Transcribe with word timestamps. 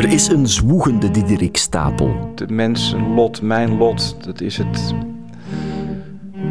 Er 0.00 0.12
is 0.12 0.28
een 0.28 0.48
zwoegende 0.48 1.10
Diederik 1.10 1.56
Stapel. 1.56 2.32
De 2.34 2.46
mensen 2.48 3.14
lot, 3.14 3.42
mijn 3.42 3.76
lot, 3.76 4.16
dat 4.24 4.40
is 4.40 4.56
het. 4.56 4.94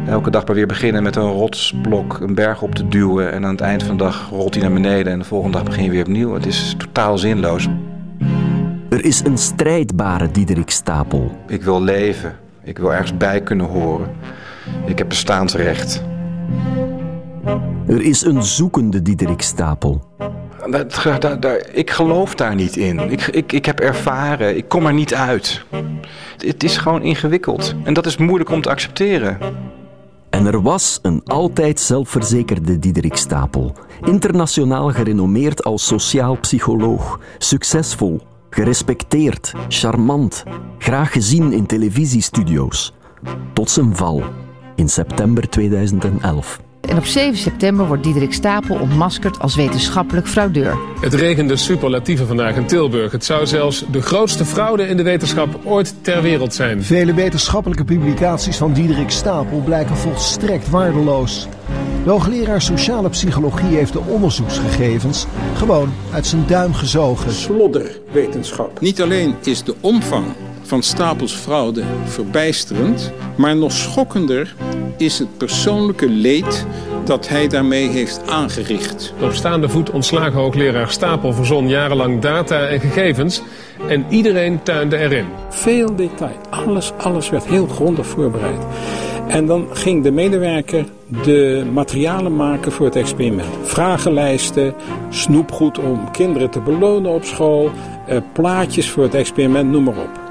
Elke 0.06 0.30
dag 0.30 0.46
maar 0.46 0.54
weer 0.54 0.66
beginnen 0.66 1.02
met 1.02 1.16
een 1.16 1.30
rotsblok 1.30 2.20
een 2.20 2.34
berg 2.34 2.62
op 2.62 2.74
te 2.74 2.88
duwen. 2.88 3.32
En 3.32 3.44
aan 3.44 3.50
het 3.50 3.60
eind 3.60 3.82
van 3.82 3.96
de 3.96 4.02
dag 4.04 4.28
rolt 4.30 4.54
hij 4.54 4.62
naar 4.62 4.72
beneden 4.72 5.12
en 5.12 5.18
de 5.18 5.24
volgende 5.24 5.56
dag 5.56 5.66
begin 5.66 5.84
je 5.84 5.90
weer 5.90 6.04
opnieuw. 6.04 6.34
Het 6.34 6.46
is 6.46 6.74
totaal 6.78 7.18
zinloos. 7.18 7.68
Er 8.90 9.04
is 9.04 9.24
een 9.24 9.38
strijdbare 9.38 10.30
Diederik 10.30 10.70
Stapel. 10.70 11.30
Ik 11.46 11.62
wil 11.62 11.82
leven. 11.82 12.36
Ik 12.62 12.78
wil 12.78 12.92
ergens 12.92 13.16
bij 13.16 13.42
kunnen 13.42 13.66
horen. 13.66 14.10
Ik 14.84 14.98
heb 14.98 15.08
bestaansrecht. 15.08 16.02
Er 17.86 18.02
is 18.02 18.24
een 18.24 18.42
zoekende 18.42 19.02
Diederik 19.02 19.42
Stapel. 19.42 20.08
Dat, 20.70 21.42
daar, 21.42 21.66
ik 21.72 21.90
geloof 21.90 22.34
daar 22.34 22.54
niet 22.54 22.76
in. 22.76 23.10
Ik, 23.10 23.26
ik, 23.26 23.52
ik 23.52 23.66
heb 23.66 23.80
ervaren, 23.80 24.56
ik 24.56 24.68
kom 24.68 24.86
er 24.86 24.92
niet 24.92 25.14
uit. 25.14 25.64
Het 26.36 26.64
is 26.64 26.76
gewoon 26.76 27.02
ingewikkeld. 27.02 27.74
En 27.84 27.94
dat 27.94 28.06
is 28.06 28.16
moeilijk 28.16 28.50
om 28.50 28.62
te 28.62 28.68
accepteren. 28.68 29.38
En 30.30 30.46
er 30.46 30.62
was 30.62 30.98
een 31.02 31.20
altijd 31.24 31.80
zelfverzekerde 31.80 32.78
Diederik 32.78 33.16
Stapel. 33.16 33.74
Internationaal 34.02 34.88
gerenommeerd 34.90 35.64
als 35.64 35.86
sociaal 35.86 36.36
psycholoog. 36.36 37.20
Succesvol, 37.38 38.20
gerespecteerd, 38.50 39.52
charmant. 39.68 40.44
Graag 40.78 41.12
gezien 41.12 41.52
in 41.52 41.66
televisiestudio's. 41.66 42.92
Tot 43.52 43.70
zijn 43.70 43.96
val 43.96 44.22
in 44.76 44.88
september 44.88 45.48
2011. 45.48 46.60
En 46.80 46.96
op 46.96 47.04
7 47.04 47.38
september 47.38 47.86
wordt 47.86 48.02
Diederik 48.02 48.32
Stapel 48.32 48.76
ontmaskerd 48.76 49.38
als 49.38 49.54
wetenschappelijk 49.54 50.28
fraudeur. 50.28 50.78
Het 51.00 51.14
regende 51.14 51.56
superlatieven 51.56 52.26
vandaag 52.26 52.56
in 52.56 52.66
Tilburg. 52.66 53.12
Het 53.12 53.24
zou 53.24 53.46
zelfs 53.46 53.84
de 53.90 54.02
grootste 54.02 54.44
fraude 54.44 54.82
in 54.82 54.96
de 54.96 55.02
wetenschap 55.02 55.60
ooit 55.64 55.94
ter 56.00 56.22
wereld 56.22 56.54
zijn. 56.54 56.82
Vele 56.82 57.14
wetenschappelijke 57.14 57.84
publicaties 57.84 58.56
van 58.56 58.72
Diederik 58.72 59.10
Stapel 59.10 59.60
blijken 59.60 59.96
volstrekt 59.96 60.70
waardeloos. 60.70 61.48
De 62.04 62.10
hoogleraar 62.10 62.62
sociale 62.62 63.08
psychologie 63.08 63.76
heeft 63.76 63.92
de 63.92 64.00
onderzoeksgegevens 64.00 65.26
gewoon 65.56 65.92
uit 66.12 66.26
zijn 66.26 66.46
duim 66.46 66.74
gezogen. 66.74 67.32
Slodderwetenschap. 67.32 68.80
Niet 68.80 69.02
alleen 69.02 69.34
is 69.42 69.62
de 69.64 69.74
omvang 69.80 70.24
van 70.70 70.82
Stapels 70.82 71.32
fraude 71.32 71.82
verbijsterend, 72.04 73.12
maar 73.36 73.56
nog 73.56 73.72
schokkender 73.72 74.54
is 74.96 75.18
het 75.18 75.38
persoonlijke 75.38 76.08
leed 76.08 76.66
dat 77.04 77.28
hij 77.28 77.48
daarmee 77.48 77.88
heeft 77.88 78.20
aangericht. 78.26 79.12
Op 79.20 79.32
staande 79.32 79.68
voet 79.68 79.90
ontslagen 79.90 80.40
hoogleraar 80.40 80.90
Stapel 80.90 81.32
verzon 81.32 81.68
jarenlang 81.68 82.20
data 82.20 82.66
en 82.66 82.80
gegevens 82.80 83.42
en 83.88 84.06
iedereen 84.08 84.62
tuinde 84.62 84.96
erin. 84.96 85.26
Veel 85.48 85.96
detail, 85.96 86.36
alles, 86.50 86.92
alles 86.92 87.30
werd 87.30 87.46
heel 87.46 87.66
grondig 87.66 88.06
voorbereid. 88.06 88.62
En 89.28 89.46
dan 89.46 89.66
ging 89.72 90.02
de 90.02 90.10
medewerker 90.10 90.84
de 91.22 91.66
materialen 91.72 92.36
maken 92.36 92.72
voor 92.72 92.86
het 92.86 92.96
experiment. 92.96 93.56
Vragenlijsten, 93.62 94.74
snoepgoed 95.08 95.78
om 95.78 96.10
kinderen 96.10 96.50
te 96.50 96.60
belonen 96.60 97.10
op 97.10 97.24
school, 97.24 97.70
eh, 98.06 98.16
plaatjes 98.32 98.90
voor 98.90 99.02
het 99.02 99.14
experiment, 99.14 99.70
noem 99.70 99.84
maar 99.84 99.96
op. 99.96 100.29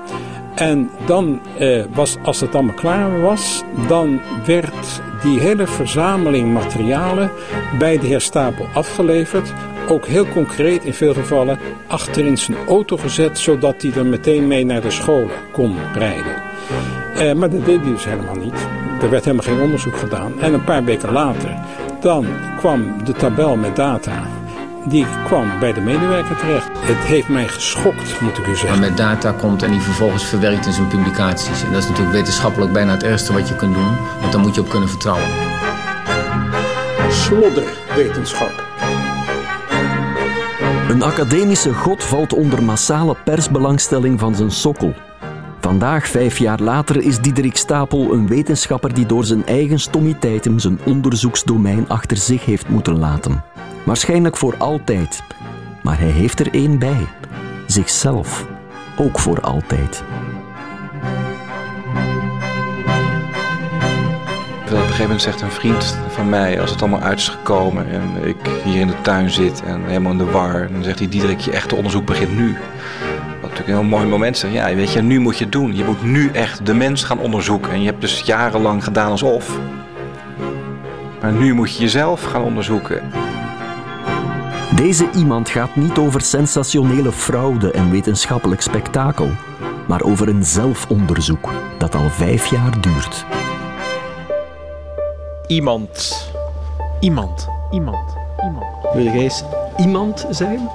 En 0.60 0.90
dan 1.06 1.40
eh, 1.58 1.84
was, 1.94 2.18
als 2.24 2.40
het 2.40 2.56
allemaal 2.56 2.76
klaar 2.76 3.22
was, 3.22 3.64
dan 3.88 4.22
werd 4.46 5.02
die 5.22 5.40
hele 5.40 5.68
verzameling 5.68 6.54
materialen 6.54 7.32
bij 7.78 8.00
de 8.00 8.08
heer 8.08 8.22
Stapel 8.22 8.66
afgeleverd. 8.74 9.54
Ook 9.90 10.06
heel 10.06 10.28
concreet 10.28 10.84
in 10.84 10.94
veel 10.94 11.14
gevallen 11.14 11.60
achter 11.88 12.26
in 12.26 12.38
zijn 12.38 12.58
auto 12.68 12.98
gezet, 12.98 13.40
zodat 13.40 13.82
hij 13.82 13.92
er 13.94 14.06
meteen 14.06 14.48
mee 14.48 14.66
naar 14.66 14.82
de 14.82 14.92
scholen 14.92 15.36
kon 15.52 15.76
rijden. 15.94 16.36
Eh, 17.16 17.34
maar 17.34 17.50
dat 17.50 17.66
deed 17.66 17.82
hij 17.82 17.92
dus 17.92 18.06
helemaal 18.06 18.36
niet. 18.36 18.68
Er 19.02 19.10
werd 19.10 19.26
helemaal 19.26 19.46
geen 19.46 19.64
onderzoek 19.64 19.98
gedaan. 19.98 20.40
En 20.40 20.54
een 20.54 20.64
paar 20.64 20.84
weken 20.84 21.12
later, 21.12 21.58
dan 22.02 22.26
kwam 22.58 23.04
de 23.04 23.14
tabel 23.14 23.56
met 23.56 23.76
data 23.76 24.28
die 24.90 25.06
kwam 25.26 25.60
bij 25.60 25.74
de 25.74 25.82
medewerker 25.82 26.36
terecht. 26.36 26.68
Het 26.80 26.98
heeft 26.98 27.28
mij 27.28 27.48
geschokt, 27.48 28.22
moet 28.22 28.38
ik 28.38 28.48
u 28.48 28.56
zeggen. 28.56 28.70
Maar 28.70 28.90
met 28.90 28.98
data 28.98 29.32
komt 29.32 29.64
en 29.64 29.72
die 29.72 29.82
vervolgens 29.82 30.24
verwerkt 30.24 30.66
in 30.66 30.74
zijn 30.74 30.88
publicaties. 30.88 31.64
En 31.64 31.72
dat 31.72 31.84
is 31.84 31.88
natuurlijk 31.90 32.16
wetenschappelijk 32.16 32.72
bijna 32.72 32.92
het 32.92 33.04
ergste 33.04 33.34
wat 33.34 33.48
je 33.48 33.56
kunt 33.56 33.74
doen. 33.74 33.96
Want 34.20 34.32
dan 34.32 34.42
moet 34.42 34.56
je 34.56 34.62
op 34.62 34.70
kunnen 34.70 34.90
vertrouwen. 34.90 35.28
Slodderwetenschap. 37.10 38.68
Een 40.90 41.04
academische 41.04 41.74
god 41.74 42.04
valt 42.04 42.34
onder 42.34 42.64
massale 42.64 43.16
persbelangstelling 43.24 44.20
van 44.20 44.36
zijn 44.36 44.52
sokkel. 44.52 44.94
Vandaag, 45.60 46.08
vijf 46.08 46.38
jaar 46.38 46.60
later, 46.60 47.02
is 47.02 47.20
Diederik 47.20 47.58
Stapel 47.58 48.14
een 48.14 48.28
wetenschapper 48.28 48.94
die 48.94 49.06
door 49.06 49.26
zijn 49.26 49.46
eigen 49.46 49.80
stommiteiten 49.80 50.60
zijn 50.60 50.80
onderzoeksdomein 50.86 51.90
achter 51.90 52.18
zich 52.18 52.46
heeft 52.46 52.70
moeten 52.70 53.00
laten. 53.00 53.44
Waarschijnlijk 53.84 54.38
voor 54.38 54.56
altijd. 54.58 55.24
Maar 55.84 56.00
hij 56.00 56.10
heeft 56.10 56.40
er 56.40 56.54
één 56.54 56.80
bij. 56.80 57.08
Zichzelf. 57.68 58.48
Ook 58.98 59.20
voor 59.20 59.42
altijd. 59.42 60.04
Op 64.66 64.76
een 64.76 64.82
gegeven 64.82 65.04
moment 65.04 65.22
zegt 65.22 65.42
een 65.42 65.52
vriend 65.52 65.98
van 66.08 66.30
mij, 66.30 66.62
als 66.62 66.72
het 66.72 66.82
allemaal 66.82 67.00
uit 67.00 67.20
is 67.20 67.28
gekomen 67.28 67.90
en 67.90 68.28
ik 68.28 68.38
hier 68.64 68.80
in 68.80 68.88
de 68.88 69.02
tuin 69.02 69.30
zit 69.30 69.64
en 69.64 69.86
helemaal 69.86 70.12
in 70.12 70.18
de 70.18 70.32
war, 70.32 70.68
dan 70.72 70.84
zegt 70.84 71.00
hij: 71.00 71.08
Diederik, 71.08 71.40
je 71.40 71.52
echte 71.52 71.76
onderzoek 71.76 72.06
begint 72.06 72.38
nu. 72.38 72.58
Wat 73.42 73.42
natuurlijk 73.42 73.68
een 73.68 73.76
heel 73.76 73.84
mooi 73.84 74.06
moment. 74.06 74.46
Ja, 74.52 74.76
weet 74.76 74.94
je, 74.94 75.02
nu 75.02 75.20
moet 75.20 75.38
je 75.38 75.44
het 75.44 75.54
doen. 75.54 75.76
Je 75.76 75.84
moet 75.84 76.04
nu 76.04 76.30
echt 76.34 76.66
de 76.66 76.74
mens 76.74 77.04
gaan 77.04 77.20
onderzoeken. 77.20 77.72
En 77.72 77.80
je 77.80 77.86
hebt 77.86 78.02
dus 78.02 78.22
jarenlang 78.22 78.84
gedaan 78.84 79.12
alsof. 79.12 79.60
Maar 81.22 81.32
nu 81.32 81.54
moet 81.54 81.76
je 81.76 81.82
jezelf 81.82 82.24
gaan 82.24 82.44
onderzoeken. 82.44 83.02
Deze 84.76 85.10
iemand 85.12 85.50
gaat 85.50 85.76
niet 85.76 85.98
over 85.98 86.22
sensationele 86.22 87.12
fraude 87.12 87.72
en 87.72 87.92
wetenschappelijk 87.92 88.62
spektakel, 88.62 89.30
maar 89.88 90.02
over 90.02 90.28
een 90.28 90.46
zelfonderzoek 90.46 91.50
dat 91.78 91.96
al 91.96 92.10
vijf 92.10 92.46
jaar 92.46 92.82
duurt. 92.82 93.26
Iemand. 95.48 96.28
Iemand. 97.00 97.48
Iemand. 97.72 98.16
Iemand. 98.44 98.66
Wil 98.94 99.04
jij 99.04 99.14
eens 99.14 99.44
iemand 99.78 100.26
zijn? 100.30 100.70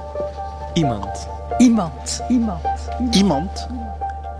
Iemand. 0.73 1.27
Iemand. 1.57 2.23
Iemand. 2.27 2.89
Iemand. 3.11 3.67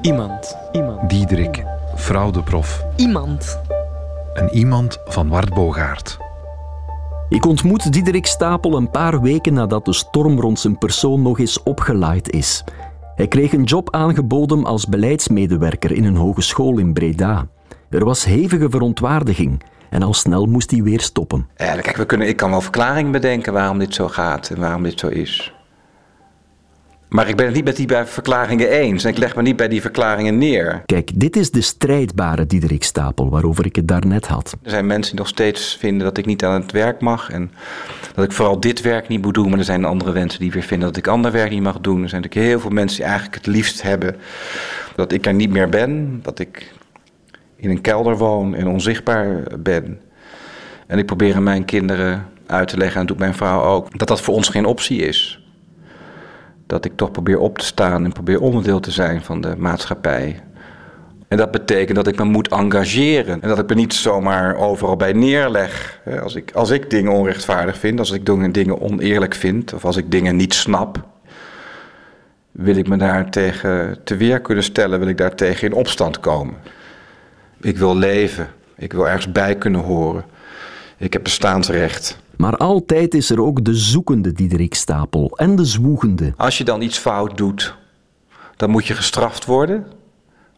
Iemand. 0.02 0.58
Iemand. 0.72 1.10
Diederik, 1.10 1.64
fraudeprof. 1.96 2.86
Iemand. 2.96 3.60
Een 4.34 4.50
iemand 4.50 5.00
van 5.06 5.30
Wart 5.30 5.54
Bogaert. 5.54 6.18
Ik 7.30 7.46
ontmoet 7.46 7.94
Diederik 7.94 8.26
Stapel 8.26 8.76
een 8.78 8.90
paar 8.90 9.22
weken 9.22 9.54
nadat 9.54 9.86
de 9.86 9.94
storm 9.94 10.40
rond 10.40 10.60
zijn 10.60 10.78
persoon 10.78 11.22
nog 11.22 11.40
eens 11.40 11.64
opgelaaid 11.64 12.30
is. 12.32 12.64
Hij 13.16 13.28
kreeg 13.28 13.54
een 13.54 13.64
job 13.64 13.96
aangeboden 13.96 14.66
als 14.66 14.88
beleidsmedewerker 14.88 15.92
in 15.92 16.04
een 16.04 16.16
hogeschool 16.16 16.78
in 16.78 16.94
Breda. 16.94 17.48
Er 17.90 18.06
was 18.06 18.26
hevige 18.26 18.70
verontwaardiging 18.70 19.64
en 19.90 20.04
al 20.04 20.14
snel 20.14 20.46
moest 20.46 20.72
hij 20.72 20.84
weer 20.84 21.02
stoppen. 21.02 21.48
Ja, 21.58 21.76
kijk, 21.76 21.98
we 21.98 22.06
kunnen, 22.06 22.28
ik 22.28 22.38
kan 22.38 22.50
wel 22.50 22.62
verklaringen 22.62 23.12
bedenken 23.12 23.54
waarom 23.54 23.80
dit 23.80 23.94
zo 23.94 24.08
gaat 24.08 24.50
en 24.50 24.60
waarom 24.60 24.84
dit 24.84 25.00
zo 25.00 25.08
is. 25.08 25.55
Maar 27.10 27.30
ik 27.30 27.36
ben 27.36 27.46
het 27.46 27.56
niet 27.56 27.64
met 27.64 27.76
die 27.76 27.88
verklaringen 28.06 28.70
eens 28.70 29.04
en 29.04 29.10
ik 29.10 29.18
leg 29.18 29.36
me 29.36 29.42
niet 29.42 29.56
bij 29.56 29.68
die 29.68 29.82
verklaringen 29.82 30.38
neer. 30.38 30.82
Kijk, 30.86 31.12
dit 31.16 31.36
is 31.36 31.52
de 31.52 31.62
strijdbare 31.62 32.46
Diederik 32.46 32.84
Stapel 32.84 33.30
waarover 33.30 33.66
ik 33.66 33.76
het 33.76 33.88
daarnet 33.88 34.28
had. 34.28 34.58
Er 34.64 34.70
zijn 34.70 34.86
mensen 34.86 35.12
die 35.12 35.20
nog 35.20 35.30
steeds 35.30 35.78
vinden 35.80 36.04
dat 36.04 36.18
ik 36.18 36.26
niet 36.26 36.46
aan 36.46 36.62
het 36.62 36.72
werk 36.72 37.02
mag 37.02 37.30
en 37.30 37.52
dat 38.14 38.26
ik 38.26 38.32
vooral 38.32 38.60
dit 38.60 38.82
werk 38.82 39.08
niet 39.08 39.22
moet 39.22 39.34
doen. 39.34 39.50
Maar 39.50 39.60
er 39.60 39.66
zijn 39.66 39.86
andere 39.86 40.12
mensen 40.12 40.40
die 40.40 40.52
weer 40.52 40.64
vinden 40.64 40.88
dat 40.88 40.98
ik 40.98 41.08
ander 41.08 41.32
werk 41.32 41.50
niet 41.50 41.62
mag 41.62 41.80
doen. 41.80 42.04
Er 42.04 42.10
zijn 42.10 42.22
natuurlijk 42.22 42.52
heel 42.52 42.60
veel 42.60 42.70
mensen 42.70 42.98
die 42.98 43.06
eigenlijk 43.06 43.36
het 43.36 43.48
liefst 43.48 43.82
hebben 43.82 44.16
dat 44.96 45.12
ik 45.12 45.26
er 45.26 45.34
niet 45.34 45.52
meer 45.52 45.70
ben. 45.70 46.20
Dat 46.24 46.40
ik 46.40 46.74
in 47.56 47.70
een 47.70 47.82
kelder 47.82 48.18
woon 48.18 48.56
en 48.56 48.68
onzichtbaar 48.68 49.44
ben. 49.60 50.00
En 50.88 50.98
ik 50.98 51.06
probeer 51.06 51.36
aan 51.36 51.44
mijn 51.44 51.66
kinderen 51.66 52.26
uit 52.46 52.68
te 52.68 52.78
leggen, 52.78 53.00
en 53.00 53.06
dat 53.06 53.08
doet 53.08 53.26
mijn 53.26 53.36
vrouw 53.36 53.62
ook, 53.62 53.98
dat 53.98 54.08
dat 54.08 54.22
voor 54.22 54.34
ons 54.34 54.50
geen 54.50 54.66
optie 54.66 55.00
is 55.00 55.45
dat 56.66 56.86
ik 56.86 56.92
toch 56.96 57.12
probeer 57.12 57.40
op 57.40 57.58
te 57.58 57.66
staan 57.66 58.04
en 58.04 58.12
probeer 58.12 58.42
onderdeel 58.42 58.80
te 58.80 58.92
zijn 58.92 59.22
van 59.22 59.42
de 59.42 59.56
maatschappij. 59.58 60.44
En 61.28 61.38
dat 61.38 61.52
betekent 61.52 61.96
dat 61.96 62.08
ik 62.08 62.18
me 62.18 62.24
moet 62.24 62.48
engageren. 62.48 63.42
En 63.42 63.50
dat 63.50 63.60
ik 63.60 63.70
me 63.70 63.76
niet 63.76 63.94
zomaar 63.94 64.56
overal 64.56 64.96
bij 64.96 65.14
neerleg. 65.14 66.02
Als 66.22 66.36
ik, 66.36 66.52
als 66.54 66.70
ik 66.70 66.90
dingen 66.90 67.12
onrechtvaardig 67.12 67.78
vind, 67.78 68.00
als 68.00 68.12
ik 68.12 68.26
dingen 68.54 68.82
oneerlijk 68.82 69.36
vind, 69.36 69.74
of 69.74 69.86
als 69.86 69.98
ik 69.98 70.12
dingen 70.12 70.36
niet 70.36 70.54
snap, 70.54 71.04
wil 72.52 72.76
ik 72.76 72.88
me 72.88 72.98
daar 72.98 73.30
tegen 73.30 73.98
te 74.04 74.18
weer 74.18 74.42
kunnen 74.42 74.64
stellen, 74.64 75.00
wil 75.00 75.08
ik 75.08 75.18
daar 75.18 75.36
tegen 75.36 75.68
in 75.68 75.74
opstand 75.74 76.20
komen. 76.20 76.56
Ik 77.62 77.78
wil 77.78 77.98
leven, 77.98 78.48
ik 78.76 78.94
wil 78.94 79.08
ergens 79.08 79.32
bij 79.32 79.56
kunnen 79.56 79.82
horen. 79.82 80.24
Ik 80.98 81.14
heb 81.14 81.24
bestaansrecht. 81.24 82.18
Maar 82.38 82.58
altijd 82.58 83.14
is 83.14 83.30
er 83.30 83.42
ook 83.42 83.64
de 83.64 83.76
zoekende 83.76 84.32
Diederik 84.32 84.74
Stapel 84.74 85.32
en 85.38 85.56
de 85.56 85.66
zwoegende. 85.66 86.34
Als 86.38 86.58
je 86.58 86.64
dan 86.64 86.82
iets 86.82 86.98
fout 86.98 87.38
doet, 87.38 87.76
dan 88.56 88.70
moet 88.70 88.86
je 88.86 88.94
gestraft 88.94 89.46
worden. 89.46 89.86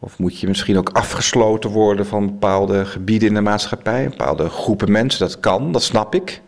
Of 0.00 0.18
moet 0.18 0.40
je 0.40 0.48
misschien 0.48 0.78
ook 0.78 0.88
afgesloten 0.88 1.70
worden 1.70 2.06
van 2.06 2.26
bepaalde 2.26 2.84
gebieden 2.84 3.28
in 3.28 3.34
de 3.34 3.40
maatschappij, 3.40 4.08
bepaalde 4.08 4.48
groepen 4.48 4.92
mensen. 4.92 5.20
Dat 5.20 5.40
kan, 5.40 5.72
dat 5.72 5.82
snap 5.82 6.14
ik. 6.14 6.40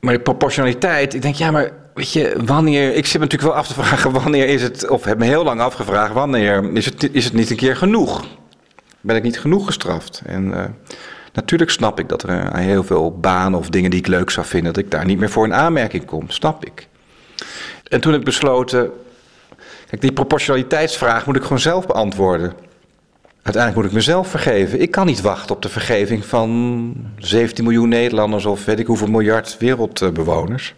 Maar 0.00 0.14
de 0.14 0.20
proportionaliteit, 0.20 1.14
ik 1.14 1.22
denk, 1.22 1.34
ja, 1.34 1.50
maar 1.50 1.72
weet 1.94 2.12
je, 2.12 2.40
wanneer. 2.44 2.94
Ik 2.94 3.06
zit 3.06 3.14
me 3.14 3.20
natuurlijk 3.20 3.50
wel 3.50 3.60
af 3.60 3.66
te 3.66 3.74
vragen, 3.82 4.12
wanneer 4.12 4.48
is 4.48 4.62
het. 4.62 4.88
Of 4.88 5.04
heb 5.04 5.18
me 5.18 5.24
heel 5.24 5.44
lang 5.44 5.60
afgevraagd, 5.60 6.12
wanneer 6.12 6.72
is 6.72 6.84
het, 6.84 7.08
is 7.12 7.24
het 7.24 7.32
niet 7.32 7.50
een 7.50 7.56
keer 7.56 7.76
genoeg? 7.76 8.24
Ben 9.00 9.16
ik 9.16 9.22
niet 9.22 9.40
genoeg 9.40 9.66
gestraft? 9.66 10.22
En 10.26 10.44
uh, 10.44 10.64
natuurlijk 11.40 11.70
snap 11.70 12.00
ik 12.00 12.08
dat 12.08 12.22
er 12.22 12.56
heel 12.56 12.84
veel 12.84 13.18
banen 13.18 13.58
of 13.58 13.68
dingen 13.68 13.90
die 13.90 13.98
ik 13.98 14.06
leuk 14.06 14.30
zou 14.30 14.46
vinden, 14.46 14.72
dat 14.72 14.84
ik 14.84 14.90
daar 14.90 15.04
niet 15.04 15.18
meer 15.18 15.30
voor 15.30 15.44
in 15.44 15.54
aanmerking 15.54 16.04
kom. 16.04 16.30
Snap 16.30 16.64
ik. 16.64 16.88
En 17.88 18.00
toen 18.00 18.12
heb 18.12 18.20
ik 18.20 18.26
besloten. 18.26 18.90
Kijk, 19.88 20.00
die 20.00 20.12
proportionaliteitsvraag 20.12 21.26
moet 21.26 21.36
ik 21.36 21.42
gewoon 21.42 21.58
zelf 21.58 21.86
beantwoorden. 21.86 22.52
Uiteindelijk 23.42 23.74
moet 23.74 23.84
ik 23.84 23.92
mezelf 23.92 24.28
vergeven. 24.28 24.80
Ik 24.80 24.90
kan 24.90 25.06
niet 25.06 25.20
wachten 25.20 25.54
op 25.54 25.62
de 25.62 25.68
vergeving 25.68 26.24
van 26.24 26.94
17 27.18 27.64
miljoen 27.64 27.88
Nederlanders 27.88 28.44
of 28.44 28.64
weet 28.64 28.78
ik 28.78 28.86
hoeveel 28.86 29.08
miljard 29.08 29.56
wereldbewoners. 29.58 30.74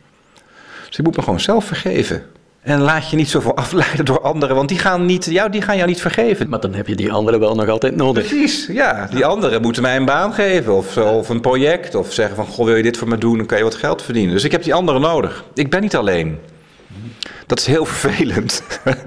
Dus 0.86 0.98
ik 0.98 1.04
moet 1.04 1.16
me 1.16 1.22
gewoon 1.22 1.40
zelf 1.40 1.64
vergeven. 1.64 2.22
En 2.62 2.80
laat 2.80 3.10
je 3.10 3.16
niet 3.16 3.28
zoveel 3.28 3.56
afleiden 3.64 4.04
door 4.04 4.20
anderen, 4.20 4.56
want 4.56 4.68
die 4.68 4.78
gaan, 4.78 5.06
niet, 5.06 5.24
jou, 5.24 5.50
die 5.50 5.62
gaan 5.62 5.76
jou 5.76 5.88
niet 5.88 6.00
vergeven. 6.00 6.48
Maar 6.48 6.60
dan 6.60 6.74
heb 6.74 6.86
je 6.86 6.94
die 6.94 7.12
anderen 7.12 7.40
wel 7.40 7.54
nog 7.54 7.68
altijd 7.68 7.96
nodig. 7.96 8.28
Precies, 8.28 8.66
ja. 8.66 9.08
Die 9.10 9.24
anderen 9.24 9.62
moeten 9.62 9.82
mij 9.82 9.96
een 9.96 10.04
baan 10.04 10.32
geven 10.32 10.76
of, 10.76 10.96
of 10.96 11.28
een 11.28 11.40
project. 11.40 11.94
Of 11.94 12.12
zeggen 12.12 12.36
van, 12.36 12.46
goh, 12.46 12.64
wil 12.64 12.76
je 12.76 12.82
dit 12.82 12.96
voor 12.96 13.08
me 13.08 13.18
doen, 13.18 13.36
dan 13.36 13.46
kan 13.46 13.58
je 13.58 13.64
wat 13.64 13.74
geld 13.74 14.02
verdienen. 14.02 14.34
Dus 14.34 14.44
ik 14.44 14.52
heb 14.52 14.62
die 14.62 14.74
anderen 14.74 15.00
nodig. 15.00 15.44
Ik 15.54 15.70
ben 15.70 15.80
niet 15.80 15.96
alleen. 15.96 16.38
Dat 17.46 17.58
is 17.58 17.66
heel 17.66 17.84
vervelend. 17.94 18.62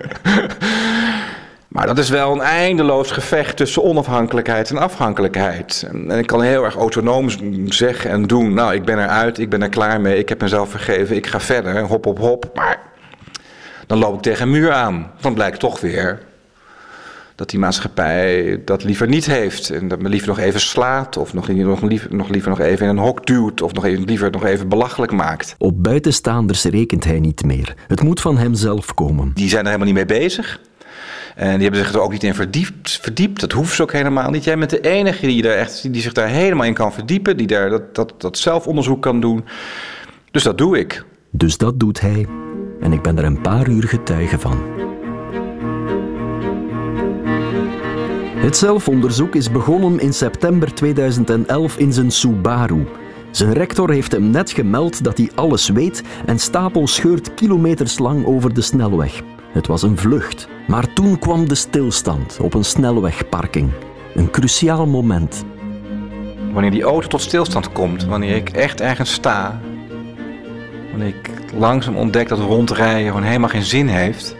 Maar 1.73 1.87
dat 1.87 1.97
is 1.97 2.09
wel 2.09 2.31
een 2.31 2.41
eindeloos 2.41 3.11
gevecht 3.11 3.57
tussen 3.57 3.83
onafhankelijkheid 3.83 4.69
en 4.69 4.77
afhankelijkheid. 4.77 5.87
En 5.91 6.09
ik 6.11 6.27
kan 6.27 6.41
heel 6.41 6.63
erg 6.63 6.75
autonoom 6.75 7.29
zeggen 7.65 8.09
en 8.09 8.23
doen: 8.23 8.53
Nou, 8.53 8.73
ik 8.73 8.85
ben 8.85 8.99
eruit, 8.99 9.39
ik 9.39 9.49
ben 9.49 9.61
er 9.61 9.69
klaar 9.69 10.01
mee, 10.01 10.17
ik 10.17 10.29
heb 10.29 10.41
mezelf 10.41 10.69
vergeven, 10.69 11.15
ik 11.15 11.27
ga 11.27 11.39
verder, 11.39 11.81
hop 11.81 12.05
op 12.05 12.19
hop. 12.19 12.49
Maar 12.53 12.79
dan 13.87 13.97
loop 13.97 14.15
ik 14.15 14.21
tegen 14.21 14.43
een 14.43 14.51
muur 14.51 14.71
aan. 14.71 15.11
Dan 15.21 15.33
blijkt 15.33 15.59
toch 15.59 15.79
weer 15.79 16.19
dat 17.35 17.49
die 17.49 17.59
maatschappij 17.59 18.61
dat 18.65 18.83
liever 18.83 19.07
niet 19.07 19.25
heeft. 19.25 19.69
En 19.69 19.87
dat 19.87 20.01
me 20.01 20.09
liever 20.09 20.27
nog 20.27 20.39
even 20.39 20.59
slaat, 20.59 21.17
of 21.17 21.33
nog, 21.33 21.47
nog, 21.47 21.81
liever, 21.81 22.15
nog 22.15 22.29
liever 22.29 22.49
nog 22.49 22.59
even 22.59 22.85
in 22.85 22.97
een 22.97 23.03
hok 23.03 23.25
duwt, 23.25 23.61
of 23.61 23.73
nog 23.73 23.85
even, 23.85 24.03
liever 24.03 24.31
nog 24.31 24.45
even 24.45 24.69
belachelijk 24.69 25.11
maakt. 25.11 25.55
Op 25.57 25.83
buitenstaanders 25.83 26.63
rekent 26.63 27.03
hij 27.03 27.19
niet 27.19 27.43
meer. 27.45 27.75
Het 27.87 28.01
moet 28.01 28.21
van 28.21 28.37
hemzelf 28.37 28.93
komen. 28.93 29.31
Die 29.33 29.49
zijn 29.49 29.61
er 29.61 29.71
helemaal 29.71 29.93
niet 29.93 30.07
mee 30.07 30.19
bezig. 30.19 30.59
En 31.35 31.53
die 31.53 31.61
hebben 31.61 31.79
zich 31.79 31.93
er 31.93 32.01
ook 32.01 32.11
niet 32.11 32.23
in 32.23 32.35
verdiept. 32.35 32.99
verdiept. 33.01 33.39
Dat 33.39 33.51
hoeft 33.51 33.75
ze 33.75 33.81
ook 33.81 33.91
helemaal 33.91 34.29
niet. 34.29 34.43
Jij 34.43 34.57
bent 34.57 34.69
de 34.69 34.81
enige 34.81 35.25
die, 35.25 35.41
daar 35.41 35.55
echt, 35.55 35.93
die 35.93 36.01
zich 36.01 36.13
daar 36.13 36.27
helemaal 36.27 36.65
in 36.65 36.73
kan 36.73 36.93
verdiepen. 36.93 37.37
Die 37.37 37.47
daar 37.47 37.69
dat, 37.69 37.95
dat, 37.95 38.13
dat 38.17 38.37
zelfonderzoek 38.37 39.01
kan 39.01 39.19
doen. 39.19 39.45
Dus 40.31 40.43
dat 40.43 40.57
doe 40.57 40.79
ik. 40.79 41.03
Dus 41.29 41.57
dat 41.57 41.79
doet 41.79 42.01
hij. 42.01 42.42
En 42.83 42.93
ik 42.93 43.01
ben 43.01 43.17
er 43.17 43.23
een 43.23 43.41
paar 43.41 43.69
uur 43.69 43.87
getuige 43.87 44.39
van. 44.39 44.57
Het 48.35 48.57
zelfonderzoek 48.57 49.35
is 49.35 49.51
begonnen 49.51 49.99
in 49.99 50.13
september 50.13 50.73
2011 50.73 51.77
in 51.77 51.93
zijn 51.93 52.11
Subaru. 52.11 52.87
Zijn 53.31 53.53
rector 53.53 53.91
heeft 53.91 54.11
hem 54.11 54.29
net 54.29 54.51
gemeld 54.51 55.03
dat 55.03 55.17
hij 55.17 55.31
alles 55.35 55.69
weet 55.69 56.03
en 56.25 56.39
Stapel 56.39 56.87
scheurt 56.87 57.33
kilometers 57.33 57.99
lang 57.99 58.25
over 58.25 58.53
de 58.53 58.61
snelweg. 58.61 59.21
Het 59.51 59.67
was 59.67 59.81
een 59.81 59.97
vlucht. 59.97 60.47
Maar 60.67 60.93
toen 60.93 61.19
kwam 61.19 61.47
de 61.47 61.55
stilstand 61.55 62.39
op 62.41 62.53
een 62.53 62.65
snelwegparking. 62.65 63.69
Een 64.15 64.31
cruciaal 64.31 64.87
moment. 64.87 65.45
Wanneer 66.51 66.71
die 66.71 66.83
auto 66.83 67.07
tot 67.07 67.21
stilstand 67.21 67.71
komt, 67.71 68.05
wanneer 68.05 68.35
ik 68.35 68.49
echt 68.49 68.81
ergens 68.81 69.13
sta, 69.13 69.59
wanneer 70.93 71.15
ik 71.15 71.29
langzaam 71.53 71.95
ontdek 71.95 72.27
dat 72.27 72.39
rondrijden 72.39 73.07
gewoon 73.07 73.23
helemaal 73.23 73.49
geen 73.49 73.63
zin 73.63 73.87
heeft, 73.87 74.35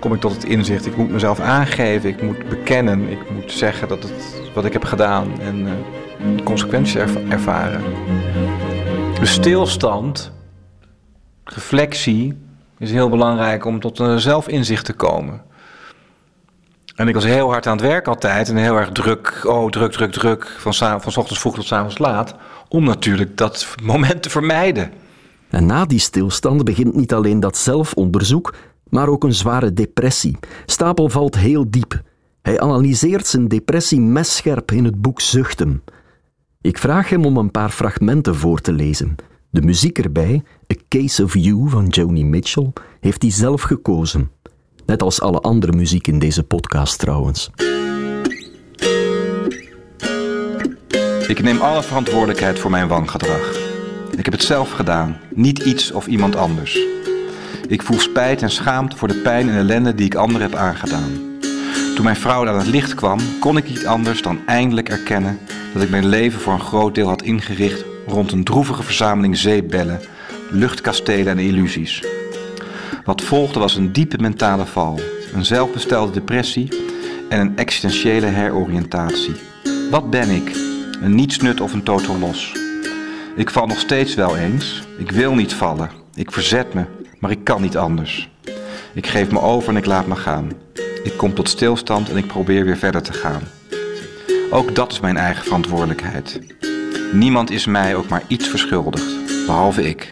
kom 0.00 0.14
ik 0.14 0.20
tot 0.20 0.32
het 0.32 0.44
inzicht: 0.44 0.86
ik 0.86 0.96
moet 0.96 1.10
mezelf 1.10 1.40
aangeven, 1.40 2.08
ik 2.08 2.22
moet 2.22 2.48
bekennen, 2.48 3.08
ik 3.08 3.30
moet 3.30 3.52
zeggen 3.52 3.88
dat 3.88 4.02
het 4.02 4.42
wat 4.54 4.64
ik 4.64 4.72
heb 4.72 4.84
gedaan 4.84 5.40
en 5.40 5.66
uh, 5.66 5.72
consequenties 6.44 6.94
ervaren. 7.28 7.82
Dus 9.20 9.32
stilstand, 9.32 10.32
reflectie, 11.44 12.38
is 12.78 12.90
heel 12.90 13.08
belangrijk 13.08 13.64
om 13.64 13.80
tot 13.80 13.98
een 13.98 14.20
zelfinzicht 14.20 14.84
te 14.84 14.92
komen. 14.92 15.42
En 16.96 17.08
ik 17.08 17.14
was 17.14 17.24
heel 17.24 17.50
hard 17.50 17.66
aan 17.66 17.76
het 17.76 17.86
werk 17.86 18.08
altijd 18.08 18.48
en 18.48 18.56
heel 18.56 18.76
erg 18.76 18.90
druk, 18.92 19.40
oh 19.46 19.70
druk, 19.70 19.92
druk, 19.92 20.12
druk, 20.12 20.56
van, 20.58 20.74
van 20.74 21.16
ochtends 21.16 21.38
vroeg 21.38 21.54
tot 21.54 21.72
avonds 21.72 21.98
laat, 21.98 22.34
om 22.68 22.84
natuurlijk 22.84 23.36
dat 23.36 23.74
moment 23.82 24.22
te 24.22 24.30
vermijden. 24.30 24.92
En 25.54 25.66
na 25.66 25.84
die 25.84 25.98
stilstand 25.98 26.64
begint 26.64 26.94
niet 26.94 27.12
alleen 27.12 27.40
dat 27.40 27.56
zelfonderzoek, 27.56 28.54
maar 28.88 29.08
ook 29.08 29.24
een 29.24 29.34
zware 29.34 29.72
depressie. 29.72 30.36
Stapel 30.66 31.08
valt 31.08 31.38
heel 31.38 31.70
diep. 31.70 32.02
Hij 32.42 32.60
analyseert 32.60 33.26
zijn 33.26 33.48
depressie 33.48 34.00
messcherp 34.00 34.70
in 34.70 34.84
het 34.84 35.00
boek 35.00 35.20
Zuchten. 35.20 35.82
Ik 36.60 36.78
vraag 36.78 37.08
hem 37.08 37.24
om 37.24 37.36
een 37.36 37.50
paar 37.50 37.70
fragmenten 37.70 38.34
voor 38.34 38.60
te 38.60 38.72
lezen. 38.72 39.16
De 39.50 39.62
muziek 39.62 39.98
erbij, 39.98 40.42
A 40.72 40.76
Case 40.88 41.24
of 41.24 41.34
You 41.34 41.68
van 41.68 41.86
Joni 41.86 42.24
Mitchell, 42.24 42.72
heeft 43.00 43.22
hij 43.22 43.30
zelf 43.30 43.62
gekozen. 43.62 44.30
Net 44.86 45.02
als 45.02 45.20
alle 45.20 45.40
andere 45.40 45.72
muziek 45.72 46.06
in 46.06 46.18
deze 46.18 46.42
podcast 46.42 46.98
trouwens. 46.98 47.50
Ik 51.26 51.42
neem 51.42 51.60
alle 51.60 51.82
verantwoordelijkheid 51.82 52.58
voor 52.58 52.70
mijn 52.70 52.88
wangedrag. 52.88 53.73
Ik 54.16 54.24
heb 54.24 54.34
het 54.34 54.42
zelf 54.42 54.70
gedaan, 54.70 55.16
niet 55.34 55.58
iets 55.58 55.92
of 55.92 56.06
iemand 56.06 56.36
anders. 56.36 56.78
Ik 57.68 57.82
voel 57.82 57.98
spijt 57.98 58.42
en 58.42 58.50
schaamte 58.50 58.96
voor 58.96 59.08
de 59.08 59.14
pijn 59.14 59.48
en 59.48 59.56
ellende 59.56 59.94
die 59.94 60.06
ik 60.06 60.14
anderen 60.14 60.50
heb 60.50 60.58
aangedaan. 60.58 61.38
Toen 61.94 62.04
mijn 62.04 62.16
vrouw 62.16 62.48
aan 62.48 62.58
het 62.58 62.66
licht 62.66 62.94
kwam, 62.94 63.18
kon 63.40 63.56
ik 63.56 63.68
niet 63.68 63.86
anders 63.86 64.22
dan 64.22 64.38
eindelijk 64.46 64.88
erkennen 64.88 65.38
dat 65.72 65.82
ik 65.82 65.90
mijn 65.90 66.06
leven 66.06 66.40
voor 66.40 66.52
een 66.52 66.60
groot 66.60 66.94
deel 66.94 67.08
had 67.08 67.22
ingericht 67.22 67.84
rond 68.06 68.32
een 68.32 68.44
droevige 68.44 68.82
verzameling 68.82 69.36
zeepbellen, 69.36 70.00
luchtkastelen 70.50 71.26
en 71.26 71.38
illusies. 71.38 72.04
Wat 73.04 73.22
volgde 73.22 73.58
was 73.58 73.76
een 73.76 73.92
diepe 73.92 74.18
mentale 74.18 74.66
val, 74.66 75.00
een 75.34 75.44
zelfbestelde 75.44 76.12
depressie 76.12 76.68
en 77.28 77.40
een 77.40 77.56
existentiële 77.56 78.26
heroriëntatie. 78.26 79.34
Wat 79.90 80.10
ben 80.10 80.30
ik? 80.30 80.56
Een 81.00 81.14
nietsnut 81.14 81.60
of 81.60 81.72
een 81.72 81.82
totaal 81.82 82.18
los? 82.18 82.63
Ik 83.36 83.50
val 83.50 83.66
nog 83.66 83.78
steeds 83.78 84.14
wel 84.14 84.36
eens. 84.36 84.82
Ik 84.98 85.10
wil 85.10 85.34
niet 85.34 85.54
vallen. 85.54 85.90
Ik 86.14 86.32
verzet 86.32 86.74
me, 86.74 86.84
maar 87.18 87.30
ik 87.30 87.44
kan 87.44 87.62
niet 87.62 87.76
anders. 87.76 88.30
Ik 88.92 89.06
geef 89.06 89.30
me 89.30 89.40
over 89.40 89.68
en 89.68 89.76
ik 89.76 89.86
laat 89.86 90.06
me 90.06 90.16
gaan. 90.16 90.52
Ik 91.02 91.16
kom 91.16 91.34
tot 91.34 91.48
stilstand 91.48 92.10
en 92.10 92.16
ik 92.16 92.26
probeer 92.26 92.64
weer 92.64 92.76
verder 92.76 93.02
te 93.02 93.12
gaan. 93.12 93.42
Ook 94.50 94.74
dat 94.74 94.92
is 94.92 95.00
mijn 95.00 95.16
eigen 95.16 95.44
verantwoordelijkheid. 95.44 96.40
Niemand 97.12 97.50
is 97.50 97.66
mij 97.66 97.96
ook 97.96 98.08
maar 98.08 98.22
iets 98.26 98.48
verschuldigd, 98.48 99.14
behalve 99.46 99.82
ik. 99.88 100.10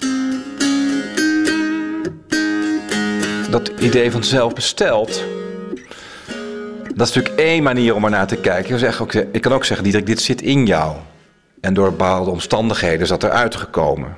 Dat 3.50 3.69
idee 3.79 4.11
van 4.11 4.25
zelfbesteld, 4.25 5.25
dat 6.95 7.09
is 7.09 7.14
natuurlijk 7.14 7.41
één 7.41 7.62
manier 7.62 7.95
om 7.95 8.05
er 8.05 8.11
naar 8.11 8.26
te 8.26 8.37
kijken. 8.37 9.29
Ik 9.33 9.41
kan 9.43 9.52
ook 9.52 9.64
zeggen, 9.64 9.85
Diederik, 9.85 10.07
dit 10.07 10.21
zit 10.21 10.43
in 10.43 10.67
jou. 10.67 10.97
En 11.62 11.75
door 11.75 11.90
bepaalde 11.90 12.31
omstandigheden 12.31 13.00
is 13.00 13.09
dat 13.09 13.23
eruit 13.23 13.54
gekomen. 13.54 14.14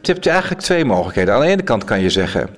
Je 0.00 0.12
hebt 0.12 0.26
eigenlijk 0.26 0.60
twee 0.60 0.84
mogelijkheden. 0.84 1.34
Aan 1.34 1.40
de 1.40 1.46
ene 1.46 1.62
kant 1.62 1.84
kan 1.84 2.00
je 2.00 2.10
zeggen, 2.10 2.48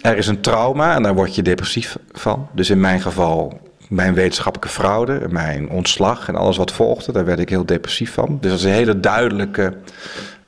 er 0.00 0.16
is 0.16 0.26
een 0.26 0.40
trauma 0.40 0.94
en 0.94 1.02
daar 1.02 1.14
word 1.14 1.34
je 1.34 1.42
depressief 1.42 1.96
van. 2.12 2.48
Dus 2.52 2.70
in 2.70 2.80
mijn 2.80 3.00
geval 3.00 3.60
mijn 3.88 4.14
wetenschappelijke 4.14 4.74
fraude, 4.74 5.26
mijn 5.28 5.70
ontslag 5.70 6.28
en 6.28 6.34
alles 6.34 6.56
wat 6.56 6.72
volgde, 6.72 7.12
daar 7.12 7.24
werd 7.24 7.38
ik 7.38 7.48
heel 7.48 7.66
depressief 7.66 8.12
van. 8.12 8.38
Dus 8.40 8.50
dat 8.50 8.58
is 8.58 8.64
een 8.64 8.70
hele 8.70 9.00
duidelijke, 9.00 9.74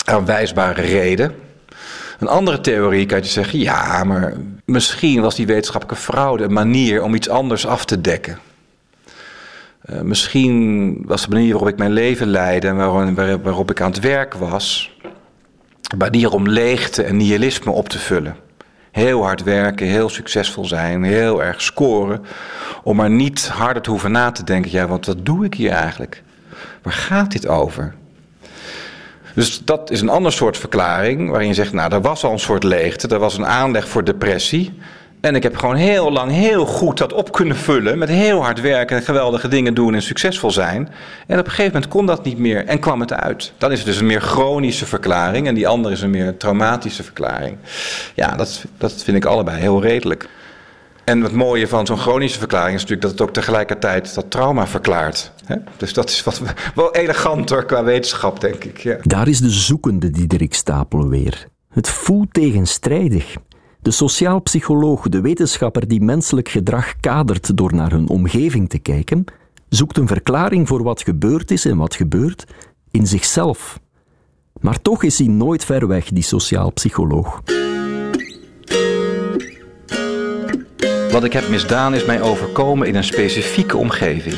aanwijsbare 0.04 0.82
reden. 0.82 1.34
Een 2.18 2.28
andere 2.28 2.60
theorie 2.60 3.06
kan 3.06 3.18
je 3.18 3.24
zeggen, 3.24 3.58
ja, 3.58 4.04
maar 4.04 4.34
misschien 4.64 5.20
was 5.20 5.34
die 5.34 5.46
wetenschappelijke 5.46 6.02
fraude 6.02 6.44
een 6.44 6.52
manier 6.52 7.02
om 7.02 7.14
iets 7.14 7.28
anders 7.28 7.66
af 7.66 7.84
te 7.84 8.00
dekken. 8.00 8.38
Uh, 9.90 10.00
misschien 10.00 10.98
was 11.06 11.22
de 11.22 11.28
manier 11.28 11.50
waarop 11.50 11.68
ik 11.68 11.78
mijn 11.78 11.92
leven 11.92 12.26
leidde 12.26 12.68
en 12.68 12.76
waar, 12.76 13.42
waarop 13.42 13.70
ik 13.70 13.80
aan 13.80 13.90
het 13.90 14.00
werk 14.00 14.34
was, 14.34 14.96
een 15.82 15.98
manier 15.98 16.32
om 16.32 16.48
leegte 16.48 17.02
en 17.02 17.16
nihilisme 17.16 17.70
op 17.70 17.88
te 17.88 17.98
vullen. 17.98 18.36
Heel 18.90 19.24
hard 19.24 19.42
werken, 19.42 19.86
heel 19.86 20.08
succesvol 20.08 20.64
zijn, 20.64 21.02
heel 21.02 21.42
erg 21.42 21.62
scoren. 21.62 22.24
Om 22.82 22.96
maar 22.96 23.10
niet 23.10 23.48
harder 23.48 23.82
te 23.82 23.90
hoeven 23.90 24.12
na 24.12 24.30
te 24.30 24.44
denken. 24.44 24.70
Ja, 24.70 24.86
want 24.86 25.06
wat 25.06 25.26
doe 25.26 25.44
ik 25.44 25.54
hier 25.54 25.70
eigenlijk? 25.70 26.22
Waar 26.82 26.92
gaat 26.92 27.32
dit 27.32 27.48
over? 27.48 27.94
Dus 29.34 29.64
dat 29.64 29.90
is 29.90 30.00
een 30.00 30.08
ander 30.08 30.32
soort 30.32 30.56
verklaring 30.56 31.30
waarin 31.30 31.48
je 31.48 31.54
zegt, 31.54 31.72
nou, 31.72 31.92
er 31.92 32.00
was 32.00 32.24
al 32.24 32.32
een 32.32 32.38
soort 32.38 32.62
leegte, 32.62 33.08
er 33.08 33.18
was 33.18 33.38
een 33.38 33.46
aanleg 33.46 33.88
voor 33.88 34.04
depressie. 34.04 34.78
En 35.20 35.34
ik 35.34 35.42
heb 35.42 35.56
gewoon 35.56 35.74
heel 35.74 36.12
lang 36.12 36.30
heel 36.30 36.66
goed 36.66 36.98
dat 36.98 37.12
op 37.12 37.32
kunnen 37.32 37.56
vullen. 37.56 37.98
Met 37.98 38.08
heel 38.08 38.42
hard 38.42 38.60
werken 38.60 38.96
en 38.96 39.02
geweldige 39.02 39.48
dingen 39.48 39.74
doen 39.74 39.94
en 39.94 40.02
succesvol 40.02 40.50
zijn. 40.50 40.88
En 41.26 41.38
op 41.38 41.44
een 41.44 41.50
gegeven 41.50 41.72
moment 41.72 41.90
kon 41.90 42.06
dat 42.06 42.24
niet 42.24 42.38
meer 42.38 42.66
en 42.66 42.78
kwam 42.78 43.00
het 43.00 43.12
uit. 43.12 43.52
Dan 43.58 43.72
is 43.72 43.78
het 43.78 43.86
dus 43.86 43.98
een 43.98 44.06
meer 44.06 44.20
chronische 44.20 44.86
verklaring. 44.86 45.46
En 45.46 45.54
die 45.54 45.68
andere 45.68 45.94
is 45.94 46.00
een 46.00 46.10
meer 46.10 46.36
traumatische 46.36 47.02
verklaring. 47.02 47.56
Ja, 48.14 48.36
dat, 48.36 48.64
dat 48.78 49.02
vind 49.02 49.16
ik 49.16 49.24
allebei 49.24 49.60
heel 49.60 49.82
redelijk. 49.82 50.28
En 51.04 51.22
het 51.22 51.32
mooie 51.32 51.68
van 51.68 51.86
zo'n 51.86 51.98
chronische 51.98 52.38
verklaring 52.38 52.74
is 52.74 52.80
natuurlijk 52.80 53.02
dat 53.02 53.10
het 53.10 53.20
ook 53.20 53.34
tegelijkertijd 53.34 54.14
dat 54.14 54.30
trauma 54.30 54.66
verklaart. 54.66 55.32
Dus 55.76 55.92
dat 55.92 56.08
is 56.10 56.22
wat, 56.22 56.42
wel 56.74 56.94
eleganter 56.94 57.64
qua 57.64 57.84
wetenschap, 57.84 58.40
denk 58.40 58.64
ik. 58.64 58.78
Ja. 58.78 58.96
Daar 59.02 59.28
is 59.28 59.40
de 59.40 59.50
zoekende 59.50 60.10
Diederik 60.10 60.54
Stapel 60.54 61.08
weer. 61.08 61.48
Het 61.68 61.88
voelt 61.88 62.34
tegenstrijdig. 62.34 63.36
De 63.80 63.90
sociaal 63.90 64.40
psycholoog, 64.40 65.08
de 65.08 65.20
wetenschapper 65.20 65.88
die 65.88 66.00
menselijk 66.00 66.48
gedrag 66.48 67.00
kadert 67.00 67.56
door 67.56 67.74
naar 67.74 67.90
hun 67.90 68.08
omgeving 68.08 68.68
te 68.68 68.78
kijken, 68.78 69.24
zoekt 69.68 69.98
een 69.98 70.06
verklaring 70.06 70.68
voor 70.68 70.82
wat 70.82 71.02
gebeurd 71.02 71.50
is 71.50 71.64
en 71.64 71.76
wat 71.76 71.94
gebeurt 71.94 72.44
in 72.90 73.06
zichzelf. 73.06 73.80
Maar 74.60 74.82
toch 74.82 75.02
is 75.02 75.18
hij 75.18 75.28
nooit 75.28 75.64
ver 75.64 75.86
weg, 75.86 76.08
die 76.08 76.22
sociaal 76.22 76.72
psycholoog. 76.72 77.42
Wat 81.10 81.24
ik 81.24 81.32
heb 81.32 81.48
misdaan 81.48 81.94
is 81.94 82.04
mij 82.04 82.22
overkomen 82.22 82.88
in 82.88 82.94
een 82.94 83.04
specifieke 83.04 83.76
omgeving. 83.76 84.36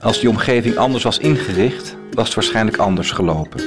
Als 0.00 0.20
die 0.20 0.28
omgeving 0.28 0.76
anders 0.76 1.04
was 1.04 1.18
ingericht, 1.18 1.96
was 2.12 2.24
het 2.24 2.34
waarschijnlijk 2.34 2.76
anders 2.76 3.10
gelopen. 3.10 3.62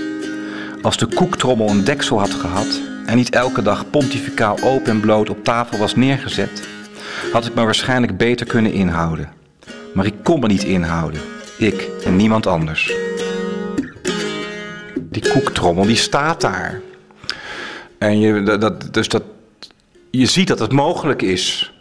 Als 0.82 0.98
de 0.98 1.06
koektrommel 1.06 1.70
een 1.70 1.84
deksel 1.84 2.20
had 2.20 2.34
gehad 2.34 2.82
en 3.06 3.16
niet 3.16 3.30
elke 3.30 3.62
dag 3.62 3.90
pontificaal 3.90 4.58
open 4.64 4.90
en 4.90 5.00
bloot 5.00 5.30
op 5.30 5.44
tafel 5.44 5.78
was 5.78 5.96
neergezet, 5.96 6.68
had 7.32 7.46
ik 7.46 7.54
me 7.54 7.64
waarschijnlijk 7.64 8.18
beter 8.18 8.46
kunnen 8.46 8.74
inhouden. 8.74 9.30
Maar 9.94 10.06
ik 10.06 10.14
kon 10.24 10.40
me 10.40 10.48
niet 10.48 10.64
inhouden. 10.64 11.22
Ik 11.58 11.90
en 12.06 12.16
niemand 12.16 12.48
anders. 12.48 12.94
Die 15.00 15.30
koektrommel, 15.32 15.86
die 15.86 15.96
staat 15.96 16.42
daar. 16.42 16.82
En 17.98 18.20
je, 18.20 18.44
dat, 18.44 18.94
dus 18.94 19.08
dat, 19.08 19.24
je 20.12 20.26
ziet 20.26 20.48
dat 20.48 20.60
het 20.60 20.72
mogelijk 20.72 21.22
is. 21.22 21.74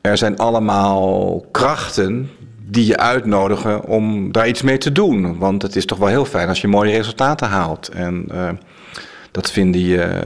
Er 0.00 0.16
zijn 0.16 0.38
allemaal 0.38 1.46
krachten 1.50 2.30
die 2.72 2.86
je 2.86 2.96
uitnodigen 2.96 3.84
om 3.84 4.32
daar 4.32 4.48
iets 4.48 4.62
mee 4.62 4.78
te 4.78 4.92
doen. 4.92 5.38
Want 5.38 5.62
het 5.62 5.76
is 5.76 5.86
toch 5.86 5.98
wel 5.98 6.08
heel 6.08 6.24
fijn 6.24 6.48
als 6.48 6.60
je 6.60 6.68
mooie 6.68 6.92
resultaten 6.92 7.48
haalt. 7.48 7.88
En 7.88 8.28
uh, 8.32 8.48
dat 9.30 9.50
vinden 9.50 9.80
je, 9.80 10.22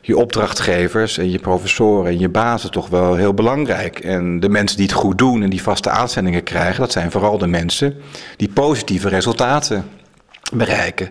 je 0.00 0.16
opdrachtgevers 0.16 1.18
en 1.18 1.30
je 1.30 1.38
professoren 1.38 2.10
en 2.10 2.18
je 2.18 2.28
bazen 2.28 2.70
toch 2.70 2.88
wel 2.88 3.14
heel 3.14 3.34
belangrijk. 3.34 3.98
En 3.98 4.40
de 4.40 4.48
mensen 4.48 4.76
die 4.76 4.86
het 4.86 4.94
goed 4.94 5.18
doen 5.18 5.42
en 5.42 5.50
die 5.50 5.62
vaste 5.62 5.90
aanzendingen 5.90 6.42
krijgen, 6.42 6.80
dat 6.80 6.92
zijn 6.92 7.10
vooral 7.10 7.38
de 7.38 7.46
mensen 7.46 7.94
die 8.36 8.48
positieve 8.48 9.08
resultaten 9.08 9.84
bereiken. 10.52 11.10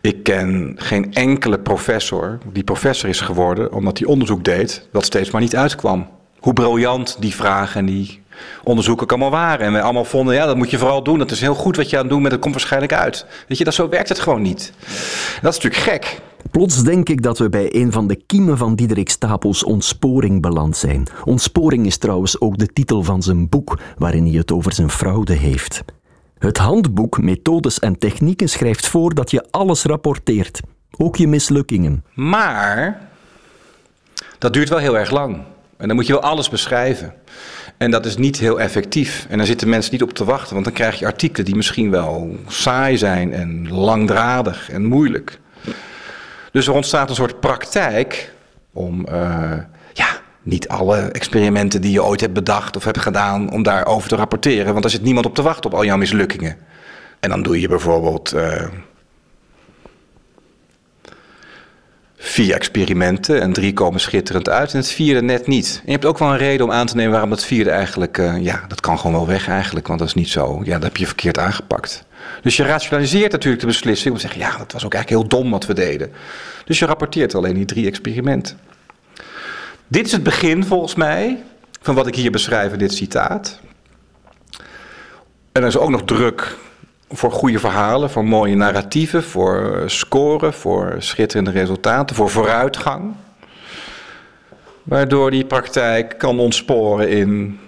Ik 0.00 0.22
ken 0.22 0.74
geen 0.76 1.14
enkele 1.14 1.58
professor 1.58 2.38
die 2.52 2.64
professor 2.64 3.08
is 3.08 3.20
geworden 3.20 3.72
omdat 3.72 3.98
hij 3.98 4.06
onderzoek 4.06 4.44
deed 4.44 4.88
dat 4.92 5.04
steeds 5.04 5.30
maar 5.30 5.40
niet 5.40 5.56
uitkwam. 5.56 6.08
Hoe 6.38 6.52
briljant 6.52 7.16
die 7.20 7.34
vragen 7.34 7.80
en 7.80 7.86
die 7.86 8.22
onderzoeken 8.64 9.06
allemaal 9.06 9.30
waren. 9.30 9.66
En 9.66 9.72
we 9.72 9.82
allemaal 9.82 10.04
vonden, 10.04 10.34
ja, 10.34 10.46
dat 10.46 10.56
moet 10.56 10.70
je 10.70 10.78
vooral 10.78 11.02
doen. 11.02 11.18
Dat 11.18 11.30
is 11.30 11.40
heel 11.40 11.54
goed 11.54 11.76
wat 11.76 11.90
je 11.90 11.96
aan 11.96 12.02
het 12.02 12.10
doen 12.10 12.20
bent, 12.20 12.32
dat 12.32 12.42
komt 12.42 12.54
waarschijnlijk 12.54 12.92
uit. 12.92 13.26
Weet 13.48 13.58
je, 13.58 13.64
dat, 13.64 13.74
zo 13.74 13.88
werkt 13.88 14.08
het 14.08 14.20
gewoon 14.20 14.42
niet. 14.42 14.72
Dat 15.42 15.56
is 15.56 15.62
natuurlijk 15.62 15.82
gek. 15.82 16.20
Plots 16.50 16.82
denk 16.82 17.08
ik 17.08 17.22
dat 17.22 17.38
we 17.38 17.48
bij 17.48 17.74
een 17.74 17.92
van 17.92 18.06
de 18.06 18.22
kiemen 18.26 18.58
van 18.58 18.74
Diederik 18.74 19.08
Stapels 19.08 19.64
ontsporing 19.64 20.42
beland 20.42 20.76
zijn. 20.76 21.06
Ontsporing 21.24 21.86
is 21.86 21.96
trouwens 21.96 22.40
ook 22.40 22.58
de 22.58 22.66
titel 22.66 23.02
van 23.02 23.22
zijn 23.22 23.48
boek, 23.48 23.78
waarin 23.98 24.26
hij 24.26 24.36
het 24.36 24.52
over 24.52 24.72
zijn 24.72 24.90
fraude 24.90 25.32
heeft. 25.32 25.82
Het 26.38 26.58
handboek 26.58 27.22
Methodes 27.22 27.78
en 27.78 27.98
Technieken 27.98 28.48
schrijft 28.48 28.86
voor 28.86 29.14
dat 29.14 29.30
je 29.30 29.46
alles 29.50 29.82
rapporteert, 29.82 30.60
ook 30.96 31.16
je 31.16 31.28
mislukkingen. 31.28 32.04
Maar 32.14 33.08
dat 34.38 34.52
duurt 34.52 34.68
wel 34.68 34.78
heel 34.78 34.98
erg 34.98 35.10
lang. 35.10 35.42
En 35.76 35.86
dan 35.86 35.96
moet 35.96 36.06
je 36.06 36.12
wel 36.12 36.22
alles 36.22 36.48
beschrijven. 36.48 37.14
En 37.78 37.90
dat 37.90 38.06
is 38.06 38.16
niet 38.16 38.38
heel 38.38 38.60
effectief. 38.60 39.26
En 39.28 39.38
daar 39.38 39.46
zitten 39.46 39.68
mensen 39.68 39.92
niet 39.92 40.02
op 40.02 40.12
te 40.12 40.24
wachten, 40.24 40.52
want 40.52 40.64
dan 40.64 40.74
krijg 40.74 40.98
je 40.98 41.06
artikelen 41.06 41.44
die 41.44 41.56
misschien 41.56 41.90
wel 41.90 42.36
saai 42.46 42.98
zijn 42.98 43.32
en 43.32 43.68
langdradig 43.70 44.70
en 44.70 44.84
moeilijk. 44.84 45.38
Dus 46.52 46.66
er 46.66 46.72
ontstaat 46.72 47.08
een 47.08 47.14
soort 47.14 47.40
praktijk 47.40 48.32
om 48.72 49.06
uh, 49.10 49.52
ja, 49.92 50.20
niet 50.42 50.68
alle 50.68 50.98
experimenten 50.98 51.80
die 51.80 51.92
je 51.92 52.04
ooit 52.04 52.20
hebt 52.20 52.32
bedacht 52.32 52.76
of 52.76 52.84
hebt 52.84 52.98
gedaan, 52.98 53.52
om 53.52 53.62
daarover 53.62 54.08
te 54.08 54.16
rapporteren. 54.16 54.70
Want 54.70 54.82
daar 54.82 54.90
zit 54.90 55.02
niemand 55.02 55.26
op 55.26 55.34
te 55.34 55.42
wachten 55.42 55.70
op 55.70 55.76
al 55.76 55.84
jouw 55.84 55.96
mislukkingen. 55.96 56.56
En 57.20 57.30
dan 57.30 57.42
doe 57.42 57.60
je 57.60 57.68
bijvoorbeeld. 57.68 58.34
Uh, 58.34 58.62
vier 62.28 62.54
experimenten 62.54 63.40
en 63.40 63.52
drie 63.52 63.72
komen 63.72 64.00
schitterend 64.00 64.48
uit 64.48 64.72
en 64.72 64.78
het 64.78 64.90
vierde 64.90 65.22
net 65.22 65.46
niet. 65.46 65.76
En 65.76 65.82
je 65.84 65.92
hebt 65.92 66.04
ook 66.04 66.18
wel 66.18 66.30
een 66.30 66.36
reden 66.36 66.66
om 66.66 66.72
aan 66.72 66.86
te 66.86 66.96
nemen 66.96 67.10
waarom 67.10 67.30
dat 67.30 67.44
vierde 67.44 67.70
eigenlijk, 67.70 68.18
uh, 68.18 68.42
ja, 68.42 68.64
dat 68.68 68.80
kan 68.80 68.98
gewoon 68.98 69.16
wel 69.16 69.26
weg 69.26 69.48
eigenlijk, 69.48 69.86
want 69.86 69.98
dat 69.98 70.08
is 70.08 70.14
niet 70.14 70.28
zo, 70.28 70.60
ja, 70.64 70.72
dat 70.72 70.82
heb 70.82 70.96
je 70.96 71.06
verkeerd 71.06 71.38
aangepakt. 71.38 72.04
Dus 72.42 72.56
je 72.56 72.62
rationaliseert 72.62 73.32
natuurlijk 73.32 73.60
de 73.60 73.66
beslissing 73.66 74.14
om 74.14 74.20
te 74.20 74.26
zeggen, 74.26 74.40
ja, 74.40 74.58
dat 74.58 74.72
was 74.72 74.84
ook 74.84 74.94
eigenlijk 74.94 75.22
heel 75.22 75.40
dom 75.40 75.50
wat 75.50 75.66
we 75.66 75.74
deden. 75.74 76.12
Dus 76.64 76.78
je 76.78 76.86
rapporteert 76.86 77.34
alleen 77.34 77.54
die 77.54 77.64
drie 77.64 77.86
experimenten. 77.86 78.58
Dit 79.88 80.06
is 80.06 80.12
het 80.12 80.22
begin 80.22 80.64
volgens 80.64 80.94
mij 80.94 81.42
van 81.80 81.94
wat 81.94 82.06
ik 82.06 82.14
hier 82.14 82.30
beschrijf 82.30 82.72
in 82.72 82.78
dit 82.78 82.92
citaat. 82.92 83.60
En 85.52 85.62
er 85.62 85.68
is 85.68 85.76
ook 85.76 85.90
nog 85.90 86.04
druk 86.04 86.56
voor 87.10 87.32
goede 87.32 87.58
verhalen, 87.58 88.10
voor 88.10 88.24
mooie 88.24 88.56
narratieven, 88.56 89.22
voor 89.22 89.82
scoren, 89.86 90.52
voor 90.52 90.94
schitterende 90.98 91.50
resultaten, 91.50 92.16
voor 92.16 92.30
vooruitgang. 92.30 93.14
Waardoor 94.82 95.30
die 95.30 95.44
praktijk 95.44 96.18
kan 96.18 96.38
ontsporen 96.38 97.10
in 97.10 97.58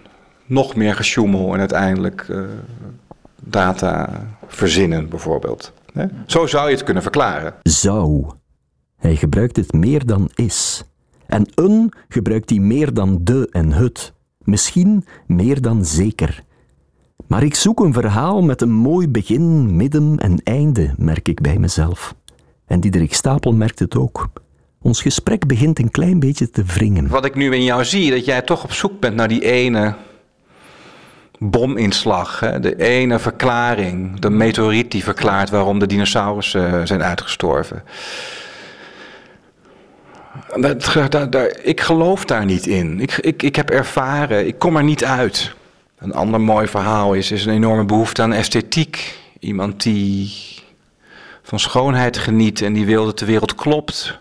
nog 0.46 0.76
meer 0.76 0.94
gesjoemel 0.94 1.52
en 1.52 1.58
uiteindelijk 1.58 2.26
uh, 2.30 2.42
data 3.40 4.26
verzinnen, 4.46 5.08
bijvoorbeeld. 5.08 5.72
Zo 6.26 6.46
zou 6.46 6.68
je 6.68 6.74
het 6.74 6.84
kunnen 6.84 7.02
verklaren. 7.02 7.54
Zou. 7.62 8.26
Hij 8.96 9.16
gebruikt 9.16 9.56
het 9.56 9.72
meer 9.72 10.06
dan 10.06 10.30
is. 10.34 10.84
En 11.26 11.46
een 11.54 11.92
gebruikt 12.08 12.50
hij 12.50 12.58
meer 12.58 12.94
dan 12.94 13.18
de 13.22 13.48
en 13.50 13.72
het. 13.72 14.12
Misschien 14.38 15.04
meer 15.26 15.60
dan 15.60 15.84
zeker. 15.84 16.42
Maar 17.30 17.42
ik 17.42 17.54
zoek 17.54 17.80
een 17.80 17.92
verhaal 17.92 18.42
met 18.42 18.62
een 18.62 18.72
mooi 18.72 19.08
begin, 19.08 19.76
midden 19.76 20.18
en 20.18 20.40
einde, 20.44 20.94
merk 20.96 21.28
ik 21.28 21.40
bij 21.40 21.58
mezelf. 21.58 22.14
En 22.66 22.80
Diederik 22.80 23.14
Stapel 23.14 23.52
merkt 23.52 23.78
het 23.78 23.96
ook. 23.96 24.28
Ons 24.82 25.02
gesprek 25.02 25.46
begint 25.46 25.78
een 25.78 25.90
klein 25.90 26.20
beetje 26.20 26.50
te 26.50 26.64
wringen. 26.64 27.08
Wat 27.08 27.24
ik 27.24 27.34
nu 27.34 27.54
in 27.54 27.64
jou 27.64 27.84
zie, 27.84 28.10
dat 28.10 28.24
jij 28.24 28.42
toch 28.42 28.64
op 28.64 28.72
zoek 28.72 29.00
bent 29.00 29.14
naar 29.14 29.28
die 29.28 29.44
ene 29.44 29.94
bominslag, 31.38 32.40
hè? 32.40 32.60
de 32.60 32.76
ene 32.76 33.18
verklaring, 33.18 34.18
de 34.20 34.30
meteoriet 34.30 34.90
die 34.90 35.04
verklaart 35.04 35.50
waarom 35.50 35.78
de 35.78 35.86
dinosaurussen 35.86 36.86
zijn 36.86 37.02
uitgestorven. 37.02 37.82
ik 41.62 41.80
geloof 41.80 42.24
daar 42.24 42.44
niet 42.44 42.66
in. 42.66 43.00
Ik, 43.00 43.16
ik, 43.16 43.42
ik 43.42 43.56
heb 43.56 43.70
ervaren, 43.70 44.46
ik 44.46 44.58
kom 44.58 44.76
er 44.76 44.84
niet 44.84 45.04
uit. 45.04 45.58
Een 46.00 46.14
ander 46.14 46.40
mooi 46.40 46.66
verhaal 46.66 47.14
is, 47.14 47.30
is 47.30 47.44
een 47.44 47.52
enorme 47.52 47.84
behoefte 47.84 48.22
aan 48.22 48.32
esthetiek. 48.32 49.18
Iemand 49.38 49.82
die 49.82 50.32
van 51.42 51.60
schoonheid 51.60 52.18
geniet 52.18 52.62
en 52.62 52.72
die 52.72 52.86
wil 52.86 53.04
dat 53.04 53.18
de 53.18 53.24
wereld 53.24 53.54
klopt. 53.54 54.18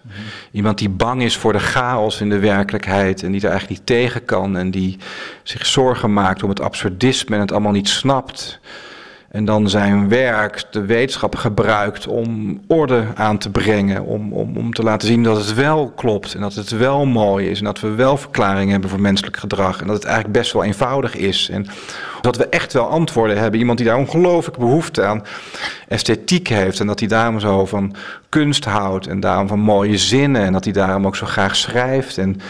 Iemand 0.51 0.77
die 0.77 0.89
bang 0.89 1.21
is 1.21 1.37
voor 1.37 1.53
de 1.53 1.59
chaos 1.59 2.21
in 2.21 2.29
de 2.29 2.39
werkelijkheid 2.39 3.23
en 3.23 3.31
die 3.31 3.41
er 3.41 3.49
eigenlijk 3.49 3.79
niet 3.79 3.87
tegen 3.87 4.25
kan 4.25 4.57
en 4.57 4.71
die 4.71 4.97
zich 5.43 5.65
zorgen 5.65 6.13
maakt 6.13 6.43
om 6.43 6.49
het 6.49 6.61
absurdisme 6.61 7.35
en 7.35 7.41
het 7.41 7.51
allemaal 7.51 7.71
niet 7.71 7.89
snapt. 7.89 8.59
En 9.31 9.45
dan 9.45 9.69
zijn 9.69 10.09
werk, 10.09 10.63
de 10.71 10.85
wetenschap, 10.85 11.35
gebruikt 11.35 12.07
om 12.07 12.59
orde 12.67 13.03
aan 13.15 13.37
te 13.37 13.49
brengen. 13.49 14.03
Om, 14.03 14.33
om, 14.33 14.57
om 14.57 14.73
te 14.73 14.83
laten 14.83 15.07
zien 15.07 15.23
dat 15.23 15.37
het 15.37 15.53
wel 15.53 15.91
klopt. 15.95 16.33
En 16.33 16.41
dat 16.41 16.53
het 16.53 16.69
wel 16.69 17.05
mooi 17.05 17.49
is. 17.49 17.59
En 17.59 17.65
dat 17.65 17.79
we 17.79 17.89
wel 17.89 18.17
verklaringen 18.17 18.71
hebben 18.71 18.89
voor 18.89 19.01
menselijk 19.01 19.37
gedrag. 19.37 19.81
En 19.81 19.87
dat 19.87 19.95
het 19.95 20.05
eigenlijk 20.05 20.37
best 20.37 20.53
wel 20.53 20.63
eenvoudig 20.63 21.15
is. 21.15 21.49
En 21.49 21.65
dat 22.21 22.37
we 22.37 22.47
echt 22.47 22.73
wel 22.73 22.87
antwoorden 22.87 23.37
hebben. 23.37 23.59
Iemand 23.59 23.77
die 23.77 23.87
daar 23.87 23.97
ongelooflijk 23.97 24.57
behoefte 24.57 25.03
aan 25.03 25.23
esthetiek 25.87 26.47
heeft. 26.47 26.79
En 26.79 26.87
dat 26.87 26.99
hij 26.99 27.07
daarom 27.07 27.39
zo 27.39 27.65
van 27.65 27.95
kunst 28.29 28.65
houdt. 28.65 29.07
En 29.07 29.19
daarom 29.19 29.47
van 29.47 29.59
mooie 29.59 29.97
zinnen. 29.97 30.41
En 30.41 30.53
dat 30.53 30.63
hij 30.63 30.73
daarom 30.73 31.05
ook 31.05 31.15
zo 31.15 31.25
graag 31.25 31.55
schrijft. 31.55 32.17
En 32.17 32.41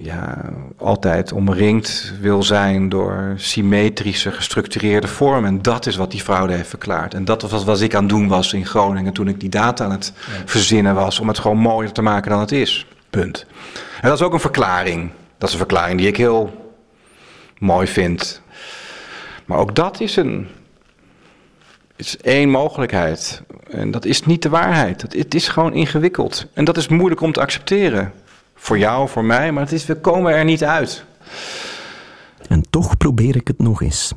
ja, 0.00 0.52
altijd 0.76 1.32
omringd 1.32 2.12
wil 2.20 2.42
zijn 2.42 2.88
door 2.88 3.34
symmetrische, 3.36 4.32
gestructureerde 4.32 5.08
vormen. 5.08 5.50
En 5.50 5.62
dat 5.62 5.86
is 5.86 5.96
wat 5.96 6.10
die 6.10 6.20
fraude 6.20 6.52
heeft 6.52 6.68
verklaard. 6.68 7.14
En 7.14 7.24
dat 7.24 7.42
was 7.42 7.64
wat 7.64 7.80
ik 7.80 7.94
aan 7.94 8.00
het 8.02 8.10
doen 8.10 8.28
was 8.28 8.52
in 8.52 8.66
Groningen 8.66 9.12
toen 9.12 9.28
ik 9.28 9.40
die 9.40 9.48
data 9.48 9.84
aan 9.84 9.90
het 9.90 10.12
verzinnen 10.44 10.94
was. 10.94 11.20
Om 11.20 11.28
het 11.28 11.38
gewoon 11.38 11.58
mooier 11.58 11.92
te 11.92 12.02
maken 12.02 12.30
dan 12.30 12.40
het 12.40 12.52
is. 12.52 12.86
Punt. 13.10 13.46
En 14.00 14.08
dat 14.08 14.18
is 14.18 14.24
ook 14.24 14.32
een 14.32 14.40
verklaring. 14.40 15.10
Dat 15.38 15.48
is 15.48 15.54
een 15.54 15.60
verklaring 15.60 15.98
die 15.98 16.08
ik 16.08 16.16
heel 16.16 16.72
mooi 17.58 17.86
vind. 17.86 18.42
Maar 19.44 19.58
ook 19.58 19.74
dat 19.74 20.00
is 20.00 20.16
een. 20.16 20.48
is 21.96 22.16
één 22.16 22.50
mogelijkheid. 22.50 23.42
En 23.70 23.90
dat 23.90 24.04
is 24.04 24.26
niet 24.26 24.42
de 24.42 24.48
waarheid. 24.48 25.02
Het 25.02 25.34
is 25.34 25.48
gewoon 25.48 25.72
ingewikkeld. 25.72 26.46
En 26.52 26.64
dat 26.64 26.76
is 26.76 26.88
moeilijk 26.88 27.20
om 27.20 27.32
te 27.32 27.40
accepteren. 27.40 28.12
Voor 28.60 28.78
jou, 28.78 29.08
voor 29.08 29.24
mij, 29.24 29.52
maar 29.52 29.62
het 29.62 29.72
is, 29.72 29.86
we 29.86 29.94
komen 29.94 30.32
er 30.32 30.44
niet 30.44 30.64
uit. 30.64 31.04
En 32.48 32.70
toch 32.70 32.96
probeer 32.96 33.36
ik 33.36 33.48
het 33.48 33.58
nog 33.58 33.82
eens. 33.82 34.12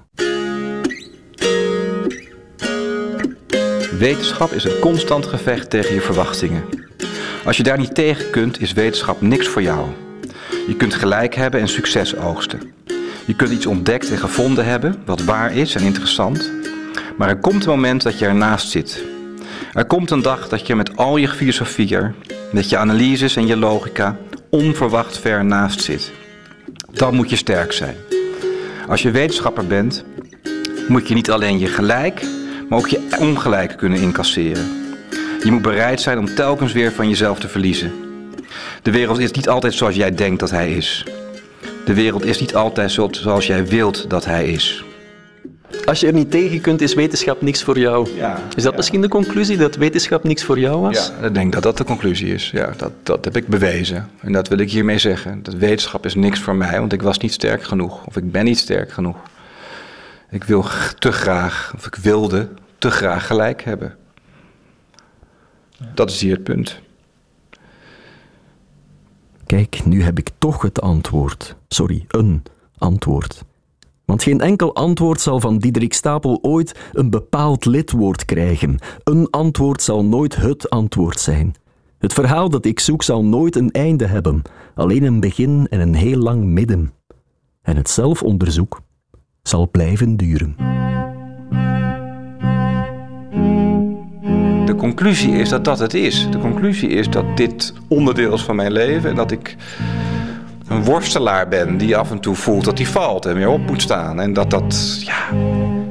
Wetenschap 3.98 4.52
is 4.52 4.64
een 4.64 4.80
constant 4.80 5.26
gevecht 5.26 5.70
tegen 5.70 5.94
je 5.94 6.02
verwachtingen. 6.02 6.64
Als 7.46 7.58
je 7.58 7.64
daar 7.64 7.78
niet 7.78 7.96
tegen 7.96 8.30
kunt, 8.30 8.62
is 8.62 8.74
wetenschap 8.74 9.22
niks 9.22 9.48
voor 9.48 9.62
jou. 9.62 9.88
Je 10.68 10.76
kunt 10.76 10.94
gelijk 10.94 11.36
hebben 11.36 11.60
en 11.60 11.68
succes 11.68 12.16
oogsten. 12.16 12.74
Je 13.26 13.36
kunt 13.36 13.52
iets 13.52 13.66
ontdekt 13.66 14.10
en 14.12 14.18
gevonden 14.18 14.66
hebben 14.66 15.02
wat 15.06 15.24
waar 15.24 15.56
is 15.56 15.76
en 15.76 15.84
interessant. 15.84 16.52
Maar 17.18 17.30
er 17.30 17.40
komt 17.40 17.66
een 17.66 17.72
moment 17.72 18.02
dat 18.02 18.20
je 18.20 18.26
ernaast 18.26 18.70
zit. 18.70 19.04
Er 19.74 19.86
komt 19.86 20.12
een 20.12 20.22
dag 20.22 20.50
dat 20.50 20.68
je 20.68 20.76
met 20.76 20.98
al 20.98 21.18
je 21.18 21.28
filosofieën, 21.28 22.16
met 22.52 22.70
je 22.70 22.78
analyses 22.78 23.36
en 23.36 23.48
je 23.48 23.58
logica 23.58 24.18
onverwacht 24.50 25.18
ver 25.18 25.46
naast 25.46 25.82
zit. 25.82 26.12
Dan 26.92 27.16
moet 27.16 27.30
je 27.30 27.36
sterk 27.36 27.72
zijn. 27.72 27.96
Als 28.88 29.02
je 29.02 29.12
wetenschapper 29.12 29.68
bent, 29.68 30.04
moet 30.88 31.08
je 31.08 31.14
niet 31.14 31.32
alleen 31.32 31.60
je 31.60 31.68
gelijk, 31.68 32.26
maar 32.70 32.80
ook 32.80 32.88
je 32.88 33.08
ongelijk 33.20 33.78
kunnen 33.78 34.00
incasseren. 34.00 34.72
Je 35.44 35.52
moet 35.52 35.62
bereid 35.62 36.02
zijn 36.02 36.18
om 36.18 36.36
telkens 36.36 36.74
weer 36.74 36.92
van 36.92 37.10
jezelf 37.10 37.40
te 37.40 37.48
verliezen. 37.48 37.92
De 38.82 38.92
wereld 38.92 39.20
is 39.20 39.32
niet 39.32 39.50
altijd 39.50 39.74
zoals 39.74 39.96
jij 39.96 40.16
denkt 40.16 40.40
dat 40.40 40.52
hij 40.52 40.72
is. 40.72 41.06
De 41.86 41.94
wereld 41.94 42.26
is 42.26 42.40
niet 42.40 42.56
altijd 42.56 42.92
zoals 43.12 43.48
jij 43.48 43.66
wilt 43.68 44.10
dat 44.10 44.26
hij 44.26 44.46
is. 44.46 44.84
Als 45.86 46.00
je 46.00 46.08
er 46.08 46.14
niet 46.14 46.32
tegen 46.32 46.62
kunt, 46.62 46.82
is 46.82 46.94
wetenschap 46.94 47.42
niks 47.42 47.64
voor 47.64 47.80
jou. 47.80 48.10
Ja, 48.16 48.40
is 48.56 48.64
dat 48.64 48.76
misschien 48.76 49.02
de 49.02 49.08
conclusie, 49.08 49.58
dat 49.58 49.76
wetenschap 49.76 50.24
niks 50.24 50.44
voor 50.44 50.60
jou 50.60 50.82
was? 50.82 51.12
Ja, 51.20 51.26
ik 51.28 51.34
denk 51.34 51.54
dat 51.54 51.64
dat 51.64 51.78
de 51.78 51.84
conclusie 51.84 52.34
is. 52.34 52.52
Ja, 52.52 52.74
dat, 52.78 52.92
dat 53.04 53.26
heb 53.26 53.36
ik 53.36 53.48
bewezen. 53.48 54.10
En 54.20 54.32
dat 54.32 54.48
wil 54.48 54.58
ik 54.58 54.72
hiermee 54.72 54.98
zeggen. 54.98 55.44
Dat 55.44 55.54
wetenschap 55.54 56.06
is 56.06 56.16
niks 56.16 56.40
voor 56.40 56.56
mij, 56.56 56.80
want 56.80 56.94
ik 56.94 57.02
was 57.02 57.18
niet 57.18 57.34
sterk 57.34 57.64
genoeg. 57.64 58.06
Of 58.06 58.18
ik 58.18 58.32
ben 58.32 58.46
niet 58.46 58.58
sterk 58.58 58.92
genoeg. 58.92 59.18
Ik 60.30 60.44
wil 60.44 60.66
te 61.00 61.12
graag, 61.12 61.72
of 61.76 61.86
ik 61.86 61.96
wilde 61.96 62.50
te 62.78 62.92
graag 62.92 63.28
gelijk 63.28 63.64
hebben. 63.64 63.96
Dat 65.94 66.10
is 66.10 66.22
hier 66.22 66.34
het 66.34 66.44
punt. 66.44 66.80
Kijk, 69.46 69.82
nu 69.86 70.04
heb 70.04 70.18
ik 70.18 70.30
toch 70.38 70.62
het 70.62 70.82
antwoord. 70.82 71.56
Sorry, 71.68 72.06
een 72.08 72.44
antwoord. 72.78 73.44
Want 74.12 74.24
geen 74.24 74.42
enkel 74.42 74.76
antwoord 74.76 75.22
zal 75.22 75.40
van 75.40 75.58
Diederik 75.58 75.94
Stapel 75.94 76.40
ooit 76.42 76.80
een 76.94 77.10
bepaald 77.10 77.66
lidwoord 77.66 78.26
krijgen. 78.26 78.78
Een 79.04 79.30
antwoord 79.30 79.82
zal 79.82 80.06
nooit 80.06 80.36
het 80.36 80.70
antwoord 80.70 81.20
zijn. 81.20 81.56
Het 81.98 82.14
verhaal 82.14 82.50
dat 82.50 82.66
ik 82.66 82.80
zoek 82.80 83.04
zal 83.04 83.26
nooit 83.26 83.56
een 83.56 83.72
einde 83.72 84.06
hebben, 84.06 84.42
alleen 84.76 85.04
een 85.04 85.20
begin 85.20 85.68
en 85.70 85.80
een 85.80 85.94
heel 85.94 86.18
lang 86.18 86.44
midden. 86.44 86.94
En 87.62 87.76
het 87.76 87.90
zelfonderzoek 87.90 88.82
zal 89.44 89.70
blijven 89.70 90.18
duren. 90.18 90.56
De 94.66 94.76
conclusie 94.78 95.32
is 95.32 95.50
dat 95.50 95.66
dat 95.66 95.80
het 95.80 95.94
is. 95.94 96.28
De 96.32 96.40
conclusie 96.40 96.90
is 96.90 97.10
dat 97.10 97.38
dit 97.38 97.74
onderdeel 97.88 98.34
is 98.34 98.44
van 98.44 98.56
mijn 98.56 98.72
leven 98.72 99.10
en 99.10 99.16
dat 99.16 99.32
ik 99.32 99.56
een 100.72 100.84
worstelaar 100.84 101.48
ben 101.48 101.78
die 101.78 101.98
af 101.98 102.12
en 102.12 102.20
toe 102.20 102.36
voelt 102.36 102.66
dat 102.66 102.78
hij 102.78 102.88
valt 102.88 103.26
en 103.26 103.36
weer 103.36 103.50
op 103.50 103.68
moet 103.68 103.82
staan. 103.82 104.20
En 104.20 104.34
dat 104.34 104.50
dat, 104.50 105.02
ja, 105.06 105.38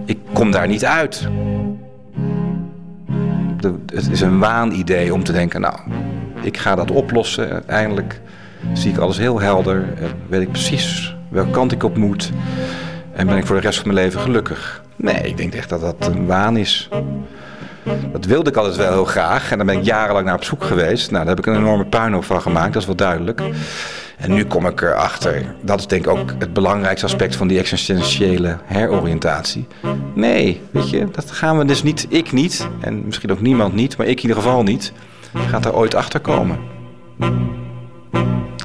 ik 0.04 0.18
kom 0.32 0.50
daar 0.50 0.68
niet 0.68 0.84
uit. 0.84 1.28
Het 3.86 4.10
is 4.10 4.20
een 4.20 4.38
waanidee 4.38 5.14
om 5.14 5.24
te 5.24 5.32
denken, 5.32 5.60
nou, 5.60 5.74
ik 6.42 6.56
ga 6.56 6.74
dat 6.74 6.90
oplossen. 6.90 7.50
Uiteindelijk 7.50 8.20
zie 8.72 8.92
ik 8.92 8.98
alles 8.98 9.18
heel 9.18 9.40
helder, 9.40 9.84
weet 10.28 10.40
ik 10.40 10.50
precies 10.50 11.16
welke 11.28 11.50
kant 11.50 11.72
ik 11.72 11.82
op 11.82 11.96
moet. 11.96 12.32
En 13.12 13.26
ben 13.26 13.36
ik 13.36 13.46
voor 13.46 13.56
de 13.56 13.62
rest 13.62 13.78
van 13.78 13.92
mijn 13.92 14.04
leven 14.04 14.20
gelukkig. 14.20 14.82
Nee, 14.96 15.22
ik 15.22 15.36
denk 15.36 15.54
echt 15.54 15.68
dat 15.68 15.80
dat 15.80 16.06
een 16.06 16.26
waan 16.26 16.56
is. 16.56 16.88
Dat 18.12 18.24
wilde 18.24 18.50
ik 18.50 18.56
altijd 18.56 18.76
wel 18.76 18.92
heel 18.92 19.04
graag. 19.04 19.50
En 19.50 19.56
daar 19.56 19.66
ben 19.66 19.78
ik 19.78 19.84
jarenlang 19.84 20.26
naar 20.26 20.34
op 20.34 20.44
zoek 20.44 20.64
geweest. 20.64 21.10
Nou, 21.10 21.24
daar 21.24 21.36
heb 21.36 21.46
ik 21.46 21.52
een 21.52 21.60
enorme 21.60 21.86
puinhoop 21.86 22.24
van 22.24 22.42
gemaakt, 22.42 22.72
dat 22.72 22.82
is 22.82 22.86
wel 22.86 22.96
duidelijk. 22.96 23.42
En 24.16 24.32
nu 24.32 24.44
kom 24.44 24.66
ik 24.66 24.80
erachter. 24.82 25.54
Dat 25.60 25.78
is 25.78 25.86
denk 25.86 26.04
ik 26.04 26.10
ook 26.10 26.32
het 26.38 26.52
belangrijkste 26.52 27.06
aspect 27.06 27.36
van 27.36 27.48
die 27.48 27.58
existentiële 27.58 28.58
heroriëntatie. 28.64 29.66
Nee, 30.14 30.60
weet 30.70 30.90
je, 30.90 31.08
dat 31.10 31.30
gaan 31.30 31.58
we 31.58 31.64
dus 31.64 31.82
niet, 31.82 32.06
ik 32.08 32.32
niet, 32.32 32.68
en 32.80 33.04
misschien 33.04 33.32
ook 33.32 33.40
niemand 33.40 33.74
niet, 33.74 33.96
maar 33.96 34.06
ik 34.06 34.16
in 34.16 34.28
ieder 34.28 34.42
geval 34.42 34.62
niet, 34.62 34.92
gaat 35.34 35.64
er 35.64 35.74
ooit 35.74 35.94
achter 35.94 36.20
komen. 36.20 36.58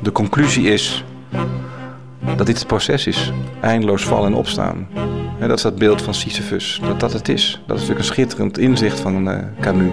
De 0.01 0.12
conclusie 0.12 0.67
is 0.67 1.04
dat 2.38 2.45
dit 2.45 2.57
het 2.57 2.67
proces 2.67 3.07
is. 3.07 3.31
Eindeloos 3.61 4.03
vallen 4.03 4.31
en 4.31 4.38
opstaan. 4.38 4.88
Dat 5.39 5.57
is 5.57 5.61
dat 5.61 5.75
beeld 5.75 6.01
van 6.01 6.13
Sisyphus. 6.13 6.79
Dat 6.88 6.99
dat 6.99 7.13
het 7.13 7.29
is. 7.29 7.61
Dat 7.65 7.75
is 7.75 7.81
natuurlijk 7.81 7.99
een 7.99 8.13
schitterend 8.13 8.57
inzicht 8.57 8.99
van 8.99 9.29
uh, 9.29 9.38
Camus. 9.59 9.91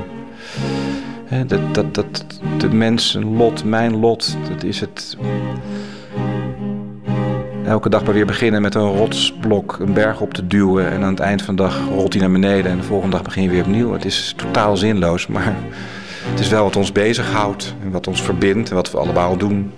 dat, 1.47 1.75
dat, 1.75 1.95
dat 1.95 2.25
de 2.59 2.69
mens, 2.69 3.15
een 3.15 3.37
lot, 3.37 3.65
mijn 3.65 3.97
lot, 3.97 4.37
dat 4.49 4.63
is 4.63 4.81
het. 4.81 5.17
Elke 7.65 7.89
dag 7.89 8.05
maar 8.05 8.15
weer 8.15 8.27
beginnen 8.27 8.63
met 8.63 8.75
een 8.75 8.97
rotsblok 8.97 9.77
een 9.81 9.93
berg 9.93 10.21
op 10.21 10.35
te 10.35 10.47
duwen. 10.47 10.91
En 10.91 11.03
aan 11.03 11.11
het 11.11 11.21
eind 11.21 11.43
van 11.43 11.57
de 11.57 11.63
dag 11.63 11.81
rolt 11.89 12.13
hij 12.13 12.23
naar 12.23 12.33
beneden. 12.33 12.71
En 12.71 12.77
de 12.77 12.83
volgende 12.83 13.17
dag 13.17 13.25
begin 13.25 13.43
je 13.43 13.49
weer 13.49 13.63
opnieuw. 13.63 13.93
Het 13.93 14.05
is 14.05 14.35
totaal 14.37 14.77
zinloos, 14.77 15.27
maar 15.27 15.57
het 16.31 16.41
is 16.41 16.49
wel 16.49 16.65
wat 16.65 16.77
ons 16.77 16.93
bezighoudt. 16.93 17.75
En 17.83 17.91
wat 17.91 18.07
ons 18.07 18.23
verbindt 18.23 18.69
en 18.69 18.75
wat 18.75 18.91
we 18.91 18.99
allemaal 18.99 19.37
doen. 19.37 19.73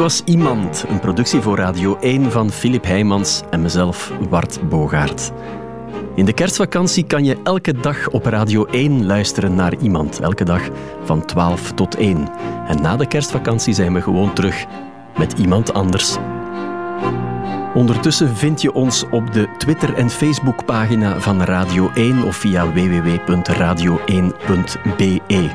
Was 0.00 0.22
Iemand, 0.24 0.84
een 0.88 1.00
productie 1.00 1.40
voor 1.40 1.56
Radio 1.56 1.98
1 1.98 2.30
van 2.30 2.50
Filip 2.50 2.84
Heijmans 2.84 3.42
en 3.50 3.62
mezelf, 3.62 4.12
Wart 4.28 4.68
Bogaert. 4.68 5.32
In 6.14 6.24
de 6.24 6.32
kerstvakantie 6.32 7.04
kan 7.04 7.24
je 7.24 7.36
elke 7.44 7.72
dag 7.72 8.08
op 8.08 8.24
Radio 8.24 8.64
1 8.64 9.06
luisteren 9.06 9.54
naar 9.54 9.76
Iemand. 9.76 10.20
Elke 10.20 10.44
dag 10.44 10.62
van 11.04 11.24
12 11.24 11.72
tot 11.72 11.96
1. 11.96 12.28
En 12.66 12.82
na 12.82 12.96
de 12.96 13.06
kerstvakantie 13.06 13.74
zijn 13.74 13.94
we 13.94 14.02
gewoon 14.02 14.32
terug 14.32 14.66
met 15.18 15.32
iemand 15.32 15.72
anders. 15.72 16.16
Ondertussen 17.74 18.36
vind 18.36 18.62
je 18.62 18.72
ons 18.72 19.04
op 19.10 19.32
de 19.32 19.48
Twitter- 19.58 19.94
en 19.94 20.10
Facebookpagina 20.10 21.20
van 21.20 21.42
Radio 21.42 21.90
1 21.94 22.22
of 22.22 22.36
via 22.36 22.72
www.radio1.be. 22.72 25.50